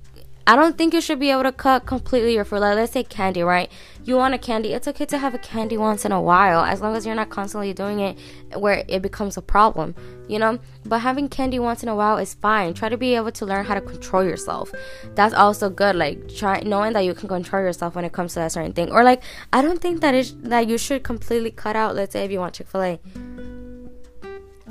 I 0.48 0.56
don't 0.56 0.78
think 0.78 0.94
you 0.94 1.02
should 1.02 1.20
be 1.20 1.32
able 1.32 1.42
to 1.44 1.52
cut 1.52 1.88
completely 1.88 2.36
your 2.36 2.46
food. 2.46 2.60
Like 2.60 2.76
let's 2.76 2.92
say 2.92 3.04
candy, 3.04 3.42
right? 3.42 3.72
You 4.04 4.16
want 4.16 4.36
a 4.36 4.38
candy. 4.38 4.74
It's 4.74 4.88
okay 4.88 5.06
to 5.08 5.18
have 5.18 5.34
a 5.34 5.40
candy 5.40 5.76
once 5.76 6.06
in 6.06 6.12
a 6.12 6.22
while, 6.22 6.64
as 6.64 6.82
long 6.82 6.96
as 6.96 7.04
you're 7.04 7.16
not 7.16 7.32
constantly 7.32 7.74
doing 7.74 8.00
it 8.00 8.16
where 8.56 8.86
it 8.88 9.02
becomes 9.02 9.38
a 9.38 9.42
problem, 9.42 9.96
you 10.28 10.38
know. 10.38 10.60
But 10.86 11.00
having 11.00 11.30
candy 11.30 11.58
once 11.58 11.82
in 11.82 11.90
a 11.90 11.96
while 11.96 12.18
is 12.18 12.36
fine. 12.36 12.76
Try 12.76 12.90
to 12.90 12.98
be 12.98 13.16
able 13.16 13.32
to 13.32 13.46
learn 13.46 13.66
how 13.66 13.74
to 13.74 13.82
control 13.82 14.24
yourself. 14.24 14.72
That's 15.16 15.34
also 15.34 15.68
good. 15.72 15.96
Like 15.96 16.36
try 16.36 16.60
knowing 16.60 16.94
that 16.94 17.06
you 17.06 17.16
can 17.16 17.28
control 17.28 17.64
yourself 17.64 17.96
when 17.96 18.06
it 18.06 18.14
comes 18.14 18.34
to 18.34 18.40
that 18.40 18.52
certain 18.52 18.74
thing. 18.74 18.92
Or 18.92 19.04
like 19.04 19.24
I 19.52 19.64
don't 19.64 19.82
think 19.82 20.02
that 20.02 20.14
is 20.14 20.36
that 20.42 20.68
you 20.68 20.78
should 20.78 21.02
completely 21.02 21.50
cut 21.50 21.76
out. 21.76 21.96
Let's 21.96 22.14
say 22.14 22.24
if 22.24 22.30
you 22.30 22.38
want 22.38 22.54
Chick 22.54 22.68
Fil 22.68 22.84
A. 22.84 23.00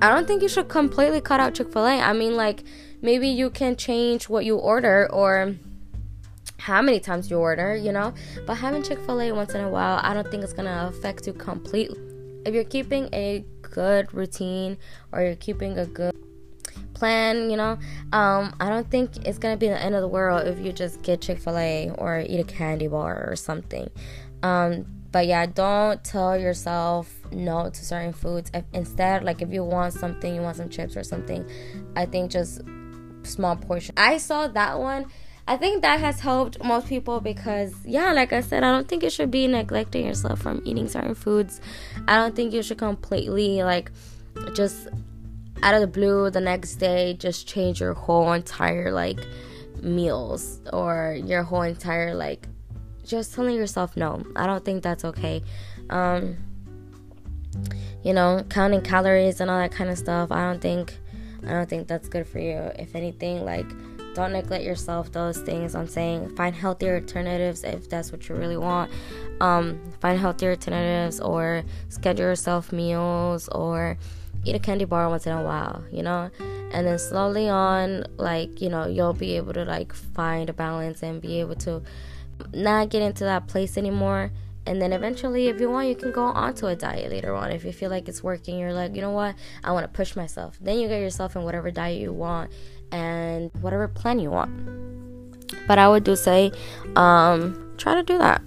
I 0.01 0.09
don't 0.09 0.27
think 0.27 0.43
you 0.43 0.49
should 0.49 0.69
completely 0.69 1.21
cut 1.21 1.41
out 1.41 1.55
Chick 1.55 1.73
Fil 1.73 1.87
A. 1.87 2.01
I 2.01 2.13
mean 2.13 2.37
like 2.37 2.63
maybe 3.05 3.29
you 3.29 3.51
can 3.51 3.77
change 3.77 4.29
what 4.31 4.47
you 4.47 4.57
order 4.57 5.09
or 5.13 5.55
how 6.59 6.81
many 6.81 6.99
times 6.99 7.31
you 7.31 7.39
order, 7.39 7.77
you 7.77 7.93
know. 7.93 8.15
But 8.47 8.55
having 8.55 8.83
Chick 8.83 8.99
fil 9.05 9.21
A 9.21 9.31
once 9.31 9.55
in 9.55 9.61
a 9.61 9.69
while, 9.69 10.01
I 10.03 10.15
don't 10.15 10.29
think 10.31 10.43
it's 10.43 10.55
gonna 10.55 10.91
affect 10.91 11.27
you 11.27 11.35
completely. 11.35 12.01
If 12.47 12.55
you're 12.55 12.65
keeping 12.65 13.11
a 13.13 13.45
good 13.61 14.13
routine 14.15 14.79
or 15.13 15.21
you're 15.23 15.37
keeping 15.37 15.79
a 15.79 15.85
good 15.85 16.15
plan, 16.95 17.51
you 17.51 17.59
know, 17.59 17.79
um, 18.13 18.55
I 18.59 18.71
don't 18.71 18.91
think 18.91 19.27
it's 19.27 19.39
gonna 19.39 19.59
be 19.59 19.69
the 19.69 19.81
end 19.81 19.95
of 19.95 20.01
the 20.01 20.09
world 20.09 20.49
if 20.49 20.59
you 20.59 20.73
just 20.73 21.03
get 21.03 21.21
Chick 21.21 21.39
fil 21.39 21.59
A 21.59 21.91
or 21.99 22.25
eat 22.27 22.41
a 22.41 22.45
candy 22.45 22.89
bar 22.89 23.29
or 23.29 23.37
something. 23.37 23.91
Um, 24.43 24.87
but 25.13 25.27
yeah, 25.27 25.47
don't 25.47 26.03
tell 26.03 26.37
yourself 26.37 27.15
no 27.31 27.71
to 27.71 27.85
certain 27.85 28.13
foods. 28.13 28.51
If, 28.53 28.65
instead, 28.73 29.23
like 29.23 29.43
if 29.43 29.53
you 29.53 29.63
want 29.63 29.93
something, 29.93 30.35
you 30.35 30.41
want 30.41 30.57
some 30.57 30.69
chips 30.71 30.97
or 30.97 31.05
something, 31.05 31.49
I 31.95 32.07
think 32.07 32.33
just 32.33 32.63
small 33.27 33.57
portion. 33.57 33.95
I 33.97 34.19
saw 34.19 34.49
that 34.49 34.79
one. 34.79 35.07
I 35.47 35.59
think 35.59 35.83
that 35.83 36.01
has 36.01 36.21
helped 36.21 36.63
most 36.65 36.87
people 36.87 37.21
because, 37.21 37.75
yeah, 37.85 38.13
like 38.13 38.33
I 38.33 38.41
said, 38.41 38.65
I 38.65 38.71
don't 38.73 38.89
think 38.89 39.03
you 39.03 39.11
should 39.11 39.31
be 39.31 39.47
neglecting 39.47 40.07
yourself 40.07 40.41
from 40.41 40.63
eating 40.65 40.89
certain 40.89 41.15
foods. 41.15 41.61
I 42.09 42.17
don't 42.17 42.35
think 42.35 42.55
you 42.55 42.63
should 42.63 42.79
completely, 42.79 43.63
like, 43.63 43.91
just 44.55 44.89
out 45.63 45.75
of 45.75 45.83
the 45.83 45.87
blue 45.87 46.31
the 46.31 46.41
next 46.41 46.77
day 46.77 47.15
just 47.15 47.47
change 47.47 47.81
your 47.81 47.93
whole 47.93 48.33
entire, 48.33 48.91
like, 48.91 49.21
meals 49.83 50.61
or 50.73 51.19
your 51.23 51.43
whole 51.43 51.63
entire, 51.63 52.15
like, 52.15 52.49
just 53.05 53.35
telling 53.35 53.55
yourself 53.55 53.99
no. 53.99 54.25
I 54.35 54.47
don't 54.47 54.65
think 54.65 54.83
that's 54.83 55.05
okay. 55.05 55.43
Um, 55.91 56.39
you 58.03 58.15
know, 58.15 58.45
counting 58.49 58.81
calories 58.81 59.41
and 59.41 59.51
all 59.51 59.59
that 59.59 59.73
kind 59.73 59.91
of 59.91 59.99
stuff. 59.99 60.33
I 60.33 60.43
don't 60.43 60.61
think 60.61 60.99
I 61.47 61.53
don't 61.53 61.69
think 61.69 61.89
that's 61.89 62.09
good 62.09 62.27
for 62.27 62.39
you. 62.39 62.71
If 62.79 62.95
anything, 62.95 63.45
like 63.45 63.67
don't 64.15 64.33
neglect 64.33 64.65
yourself. 64.65 65.13
Those 65.13 65.39
things 65.39 65.75
I'm 65.75 65.89
saying. 65.89 66.37
Find 66.37 66.55
healthier 66.55 66.97
alternatives 66.97 67.65
if 67.65 67.89
that's 67.89 68.13
what 68.13 68.29
you 68.29 68.37
really 68.37 68.57
want. 68.57 68.91
Um, 69.41 69.81
find 70.01 70.19
healthier 70.19 70.51
alternatives 70.51 71.21
or 71.21 71.65
schedule 71.89 72.27
yourself 72.27 72.73
meals 72.73 73.49
or 73.49 73.99
eat 74.45 74.55
a 74.55 74.59
candy 74.59 74.85
bar 74.85 75.09
once 75.09 75.27
in 75.27 75.33
a 75.33 75.43
while, 75.43 75.83
you 75.91 76.03
know? 76.03 76.31
And 76.73 76.87
then 76.87 76.99
slowly 76.99 77.49
on, 77.49 78.05
like, 78.17 78.61
you 78.61 78.69
know, 78.69 78.87
you'll 78.87 79.13
be 79.13 79.37
able 79.37 79.53
to 79.55 79.65
like 79.65 79.93
find 79.93 80.49
a 80.49 80.53
balance 80.53 81.03
and 81.03 81.21
be 81.21 81.41
able 81.41 81.57
to 81.57 81.83
not 82.53 82.91
get 82.91 83.03
into 83.03 83.25
that 83.25 83.47
place 83.49 83.77
anymore 83.77 84.31
and 84.67 84.81
then 84.81 84.93
eventually 84.93 85.49
if 85.49 85.61
you 85.61 85.71
want 85.71 85.89
you 85.89 85.95
can 85.95 86.13
go 86.13 86.25
on 86.25 86.55
to 86.55 86.67
a 86.67 86.77
diet 86.77 87.11
later 87.11 87.35
on. 87.35 87.51
If 87.51 87.65
you 87.65 87.73
feel 87.73 87.91
like 87.91 88.09
it's 88.09 88.23
working 88.23 88.59
you're 88.59 88.73
like 88.73 88.95
you 88.95 89.01
know 89.03 89.11
what? 89.11 89.35
I 89.63 89.73
want 89.73 89.85
to 89.85 89.89
push 89.89 90.17
myself. 90.17 90.59
Then 90.61 90.79
you 90.79 90.89
get 90.89 91.01
yourself 91.01 91.37
in 91.37 91.43
whatever 91.43 91.71
diet 91.71 92.01
you 92.01 92.13
want 92.13 92.51
and 92.93 93.51
whatever 93.61 93.89
plan 93.89 94.19
you 94.19 94.31
want. 94.31 94.51
But 95.67 95.79
i 95.79 95.89
would 95.89 96.05
do 96.05 96.17
say 96.17 96.53
um, 96.97 97.75
try 97.77 97.95
to 97.95 98.03
do 98.03 98.19
that. 98.19 98.43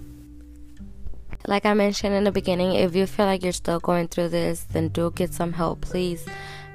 Like 1.46 1.64
i 1.64 1.74
mentioned 1.74 2.14
in 2.14 2.24
the 2.24 2.32
beginning 2.32 2.74
if 2.74 2.94
you 2.94 3.06
feel 3.06 3.26
like 3.26 3.42
you're 3.42 3.52
still 3.52 3.80
going 3.80 4.08
through 4.08 4.28
this 4.28 4.66
then 4.70 4.88
do 4.88 5.10
get 5.10 5.32
some 5.32 5.52
help 5.52 5.80
please. 5.80 6.26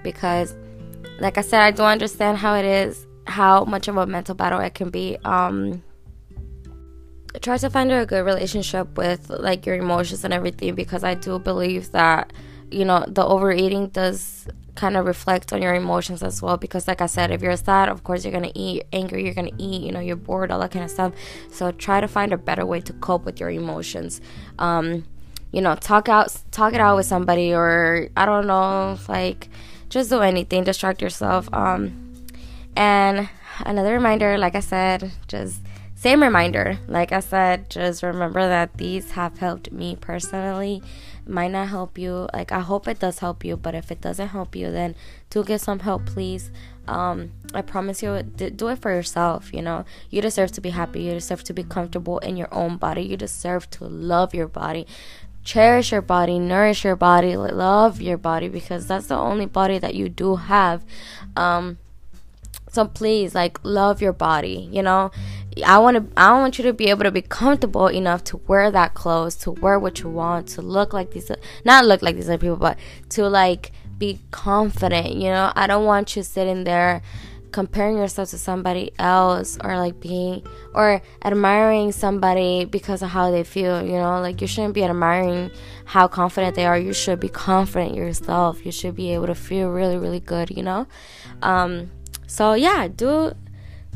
Because 0.04 0.56
like 1.20 1.38
i 1.38 1.42
said 1.42 1.62
i 1.62 1.72
do 1.72 1.84
understand 1.84 2.38
how 2.38 2.56
it 2.56 2.66
is 2.66 3.06
how 3.26 3.64
much 3.66 3.88
of 3.88 3.98
a 3.98 4.06
mental 4.06 4.36
battle 4.36 4.60
it 4.60 4.74
can 4.74 4.90
be. 4.90 5.18
Um, 5.24 5.84
try 7.42 7.58
to 7.58 7.70
find 7.70 7.92
a 7.92 8.06
good 8.06 8.26
relationship 8.26 8.98
with 8.98 9.30
like 9.30 9.66
your 9.66 9.76
emotions 9.76 10.24
and 10.24 10.34
everything 10.34 10.76
because 10.76 11.04
I 11.04 11.16
do 11.16 11.40
believe 11.40 11.92
that 11.92 12.32
you 12.72 12.86
know 12.86 13.04
the 13.08 13.26
overeating 13.26 13.88
does 13.90 14.48
kind 14.76 14.98
of 14.98 15.06
reflect 15.06 15.54
on 15.54 15.62
your 15.62 15.76
emotions 15.76 16.24
as 16.24 16.42
well 16.42 16.58
because 16.58 16.88
like 16.88 17.02
I 17.02 17.06
said 17.06 17.32
if 17.32 17.42
you're 17.42 17.56
sad 17.56 17.90
of 17.90 18.04
course 18.04 18.24
you're 18.24 18.34
gonna 18.34 18.52
eat 18.56 18.84
angry 18.92 19.24
you're 19.24 19.34
gonna 19.34 19.52
eat 19.58 19.82
you 19.82 19.92
know 19.92 20.00
you're 20.00 20.16
bored 20.16 20.52
all 20.52 20.60
that 20.60 20.72
kind 20.72 20.86
of 20.86 20.92
stuff. 20.92 21.14
So 21.52 21.72
try 21.72 22.02
to 22.02 22.08
find 22.08 22.34
a 22.34 22.38
better 22.38 22.66
way 22.66 22.82
to 22.82 22.94
cope 22.94 23.26
with 23.26 23.40
your 23.40 23.50
emotions. 23.50 24.22
Um 24.60 25.06
you 25.52 25.62
know 25.62 25.76
talk 25.76 26.10
out 26.10 26.36
talk 26.52 26.74
it 26.74 26.80
out 26.80 26.96
with 26.96 27.06
somebody 27.06 27.54
or 27.54 28.10
I 28.18 28.26
don't 28.26 28.48
know 28.48 28.98
like 29.08 29.50
just 29.90 30.10
do 30.10 30.22
anything 30.22 30.64
distract 30.64 31.02
yourself. 31.02 31.52
Um 31.54 32.26
and 32.76 33.30
another 33.60 33.94
reminder 33.94 34.38
like 34.38 34.56
I 34.56 34.60
said 34.60 35.12
just 35.28 35.62
same 36.04 36.22
reminder. 36.22 36.80
Like 36.86 37.14
i 37.14 37.22
said 37.22 37.70
just 37.70 38.04
remember 38.04 38.46
that 38.46 38.78
these 38.78 39.12
have 39.12 39.38
helped 39.38 39.72
me 39.72 39.96
personally. 39.96 40.84
Might 41.26 41.52
not 41.52 41.70
help 41.70 41.98
you. 41.98 42.28
Like 42.34 42.52
i 42.52 42.60
hope 42.60 42.90
it 42.90 43.00
does 43.00 43.20
help 43.20 43.46
you 43.46 43.56
but 43.56 43.74
if 43.74 43.90
it 43.90 44.02
doesn't 44.02 44.28
help 44.28 44.54
you 44.54 44.70
then 44.70 44.96
do 45.30 45.46
get 45.46 45.62
some 45.62 45.80
help 45.80 46.06
please. 46.06 46.52
Um 46.90 47.32
i 47.54 47.62
promise 47.62 48.04
you 48.04 48.22
do 48.22 48.68
it 48.68 48.80
for 48.80 48.92
yourself 48.92 49.54
you 49.54 49.62
know. 49.62 49.86
You 50.10 50.22
deserve 50.22 50.52
to 50.52 50.62
be 50.62 50.72
happy. 50.72 51.04
You 51.04 51.14
deserve 51.14 51.46
to 51.46 51.54
be 51.54 51.64
comfortable 51.64 52.20
in 52.20 52.36
your 52.36 52.54
own 52.54 52.76
body. 52.76 53.04
You 53.04 53.16
deserve 53.16 53.70
to 53.70 53.86
love 53.86 54.34
your 54.34 54.50
body. 54.50 54.86
Cherish 55.46 55.94
your 55.94 56.02
body. 56.02 56.38
Nourish 56.38 56.84
your 56.84 56.98
body. 56.98 57.38
Love 57.38 58.02
your 58.02 58.18
body 58.18 58.50
because 58.50 58.88
that's 58.88 59.08
the 59.08 59.16
only 59.16 59.46
body 59.46 59.80
that 59.80 59.96
you 59.96 60.10
do 60.10 60.36
have. 60.36 60.84
Um 61.38 61.78
so 62.74 62.88
please 62.88 63.36
like 63.36 63.60
love 63.64 64.02
your 64.02 64.12
body 64.14 64.68
you 64.72 64.82
know 64.82 65.12
I 65.66 65.78
want 65.78 65.98
to 65.98 66.20
I 66.20 66.32
want 66.34 66.58
you 66.58 66.64
to 66.66 66.74
be 66.74 66.90
able 66.90 67.04
to 67.04 67.12
be 67.12 67.22
comfortable 67.22 67.88
enough 67.88 68.24
to 68.26 68.38
wear 68.48 68.72
that 68.72 68.94
clothes, 68.94 69.36
to 69.38 69.52
wear 69.52 69.78
what 69.78 70.00
you 70.00 70.10
want, 70.10 70.48
to 70.50 70.62
look 70.62 70.94
like 70.94 71.12
these 71.12 71.32
not 71.64 71.86
look 71.86 72.02
like 72.02 72.16
these 72.16 72.30
other 72.30 72.38
people, 72.38 72.56
but 72.56 72.78
to 73.10 73.28
like 73.28 73.72
be 73.98 74.20
confident, 74.32 75.14
you 75.16 75.30
know? 75.30 75.52
I 75.56 75.68
don't 75.68 75.86
want 75.86 76.16
you 76.16 76.24
sitting 76.24 76.64
there 76.64 77.02
comparing 77.52 77.98
yourself 77.98 78.32
to 78.32 78.38
somebody 78.38 78.92
else 78.98 79.60
or 79.64 79.78
like 79.78 80.00
being 80.00 80.44
or 80.74 81.02
admiring 81.24 81.92
somebody 81.92 82.66
because 82.66 83.04
of 83.04 83.10
how 83.10 83.30
they 83.30 83.44
feel, 83.44 83.84
you 83.84 83.94
know? 83.94 84.20
Like 84.22 84.42
you 84.42 84.48
shouldn't 84.48 84.74
be 84.74 84.84
admiring 84.84 85.52
how 85.86 86.08
confident 86.08 86.56
they 86.56 86.66
are. 86.66 86.78
You 86.78 86.94
should 86.94 87.20
be 87.20 87.30
confident 87.30 87.96
yourself. 87.96 88.66
You 88.66 88.72
should 88.72 88.96
be 88.96 89.14
able 89.14 89.28
to 89.28 89.36
feel 89.36 89.70
really 89.70 89.98
really 89.98 90.20
good, 90.20 90.50
you 90.50 90.64
know? 90.64 90.88
Um 91.42 91.92
so 92.28 92.54
yeah, 92.54 92.88
do 92.88 93.34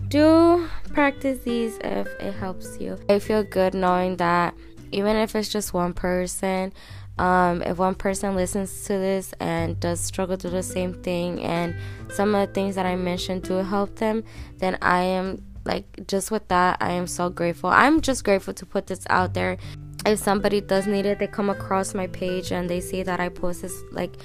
do 0.10 0.70
practice 0.94 1.40
these 1.40 1.78
if 1.80 2.08
it 2.20 2.34
helps 2.34 2.78
you. 2.80 2.98
I 3.10 3.20
feel 3.20 3.44
good 3.44 3.74
knowing 3.74 4.18
that 4.18 4.54
even 4.92 5.16
if 5.16 5.36
it's 5.36 5.50
just 5.50 5.74
one 5.74 5.94
person, 5.94 6.74
um, 7.18 7.62
if 7.64 7.78
one 7.78 7.96
person 7.96 8.36
listens 8.36 8.84
to 8.86 8.94
this 8.94 9.34
and 9.40 9.80
does 9.80 10.00
struggle 10.00 10.38
do 10.38 10.50
the 10.50 10.64
same 10.64 10.94
thing, 11.04 11.42
and 11.42 11.76
some 12.12 12.36
of 12.36 12.48
the 12.48 12.54
things 12.54 12.76
that 12.76 12.86
I 12.86 12.96
mentioned 12.96 13.44
do 13.44 13.56
help 13.56 13.96
them, 13.96 14.24
then 14.58 14.78
I 14.82 15.02
am 15.02 15.44
like 15.66 16.08
just 16.08 16.32
with 16.32 16.48
that, 16.48 16.78
I 16.80 16.92
am 16.92 17.08
so 17.08 17.30
grateful. 17.30 17.70
I'm 17.70 18.02
just 18.02 18.24
grateful 18.24 18.54
to 18.54 18.66
put 18.66 18.88
this 18.88 19.06
out 19.10 19.34
there. 19.34 19.58
If 20.06 20.20
somebody 20.20 20.62
does 20.62 20.88
need 20.88 21.06
it, 21.06 21.20
they 21.20 21.28
come 21.28 21.50
across 21.50 21.94
my 21.94 22.08
page 22.08 22.52
and 22.52 22.70
they 22.70 22.80
see 22.80 23.04
that 23.04 23.20
I 23.20 23.30
post 23.30 23.64
this 23.64 23.76
like 23.92 24.16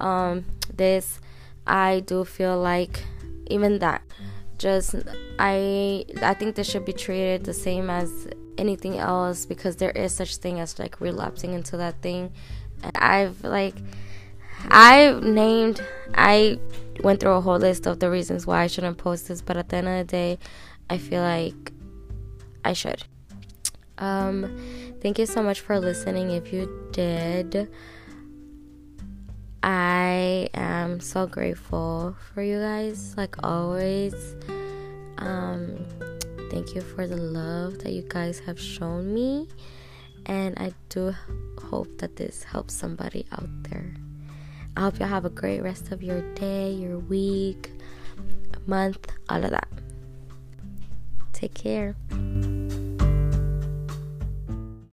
um, 0.00 0.44
this. 0.74 1.20
I 1.66 2.00
do 2.00 2.24
feel 2.24 2.60
like 2.60 3.04
even 3.46 3.78
that 3.78 4.02
just 4.60 4.94
i 5.38 6.04
i 6.20 6.34
think 6.34 6.54
this 6.54 6.68
should 6.70 6.84
be 6.84 6.92
treated 6.92 7.44
the 7.44 7.54
same 7.54 7.88
as 7.88 8.28
anything 8.58 8.98
else 8.98 9.46
because 9.46 9.76
there 9.76 9.90
is 9.92 10.12
such 10.12 10.36
thing 10.36 10.60
as 10.60 10.78
like 10.78 11.00
relapsing 11.00 11.54
into 11.54 11.78
that 11.78 12.00
thing. 12.02 12.30
And 12.82 12.92
i've 12.96 13.42
like 13.42 13.74
I've 14.68 15.22
named 15.22 15.82
i 16.14 16.58
went 17.02 17.20
through 17.20 17.32
a 17.32 17.40
whole 17.40 17.56
list 17.56 17.86
of 17.86 18.00
the 18.00 18.10
reasons 18.10 18.46
why 18.46 18.62
i 18.62 18.66
shouldn't 18.66 18.98
post 18.98 19.28
this 19.28 19.40
but 19.40 19.56
at 19.56 19.70
the 19.70 19.76
end 19.76 19.88
of 19.88 20.06
the 20.06 20.10
day 20.10 20.38
i 20.90 20.98
feel 20.98 21.22
like 21.22 21.72
i 22.64 22.74
should. 22.74 23.02
Um 23.96 24.36
thank 25.00 25.18
you 25.18 25.26
so 25.26 25.42
much 25.42 25.60
for 25.60 25.80
listening 25.80 26.30
if 26.30 26.52
you 26.52 26.90
did 26.92 27.70
I 29.62 30.48
am 30.54 31.00
so 31.00 31.26
grateful 31.26 32.16
for 32.32 32.42
you 32.42 32.60
guys, 32.60 33.14
like 33.16 33.36
always. 33.44 34.14
Um, 35.18 35.84
thank 36.50 36.74
you 36.74 36.80
for 36.80 37.06
the 37.06 37.16
love 37.16 37.78
that 37.80 37.92
you 37.92 38.02
guys 38.02 38.38
have 38.40 38.58
shown 38.58 39.12
me, 39.12 39.48
and 40.26 40.58
I 40.58 40.72
do 40.88 41.14
hope 41.58 41.98
that 41.98 42.16
this 42.16 42.42
helps 42.42 42.74
somebody 42.74 43.26
out 43.32 43.50
there. 43.64 43.94
I 44.76 44.82
hope 44.82 44.98
y'all 44.98 45.08
have 45.08 45.26
a 45.26 45.30
great 45.30 45.62
rest 45.62 45.92
of 45.92 46.02
your 46.02 46.22
day, 46.34 46.72
your 46.72 46.98
week, 46.98 47.70
month, 48.66 49.12
all 49.28 49.44
of 49.44 49.50
that. 49.50 49.68
Take 51.32 51.54
care. 51.54 51.96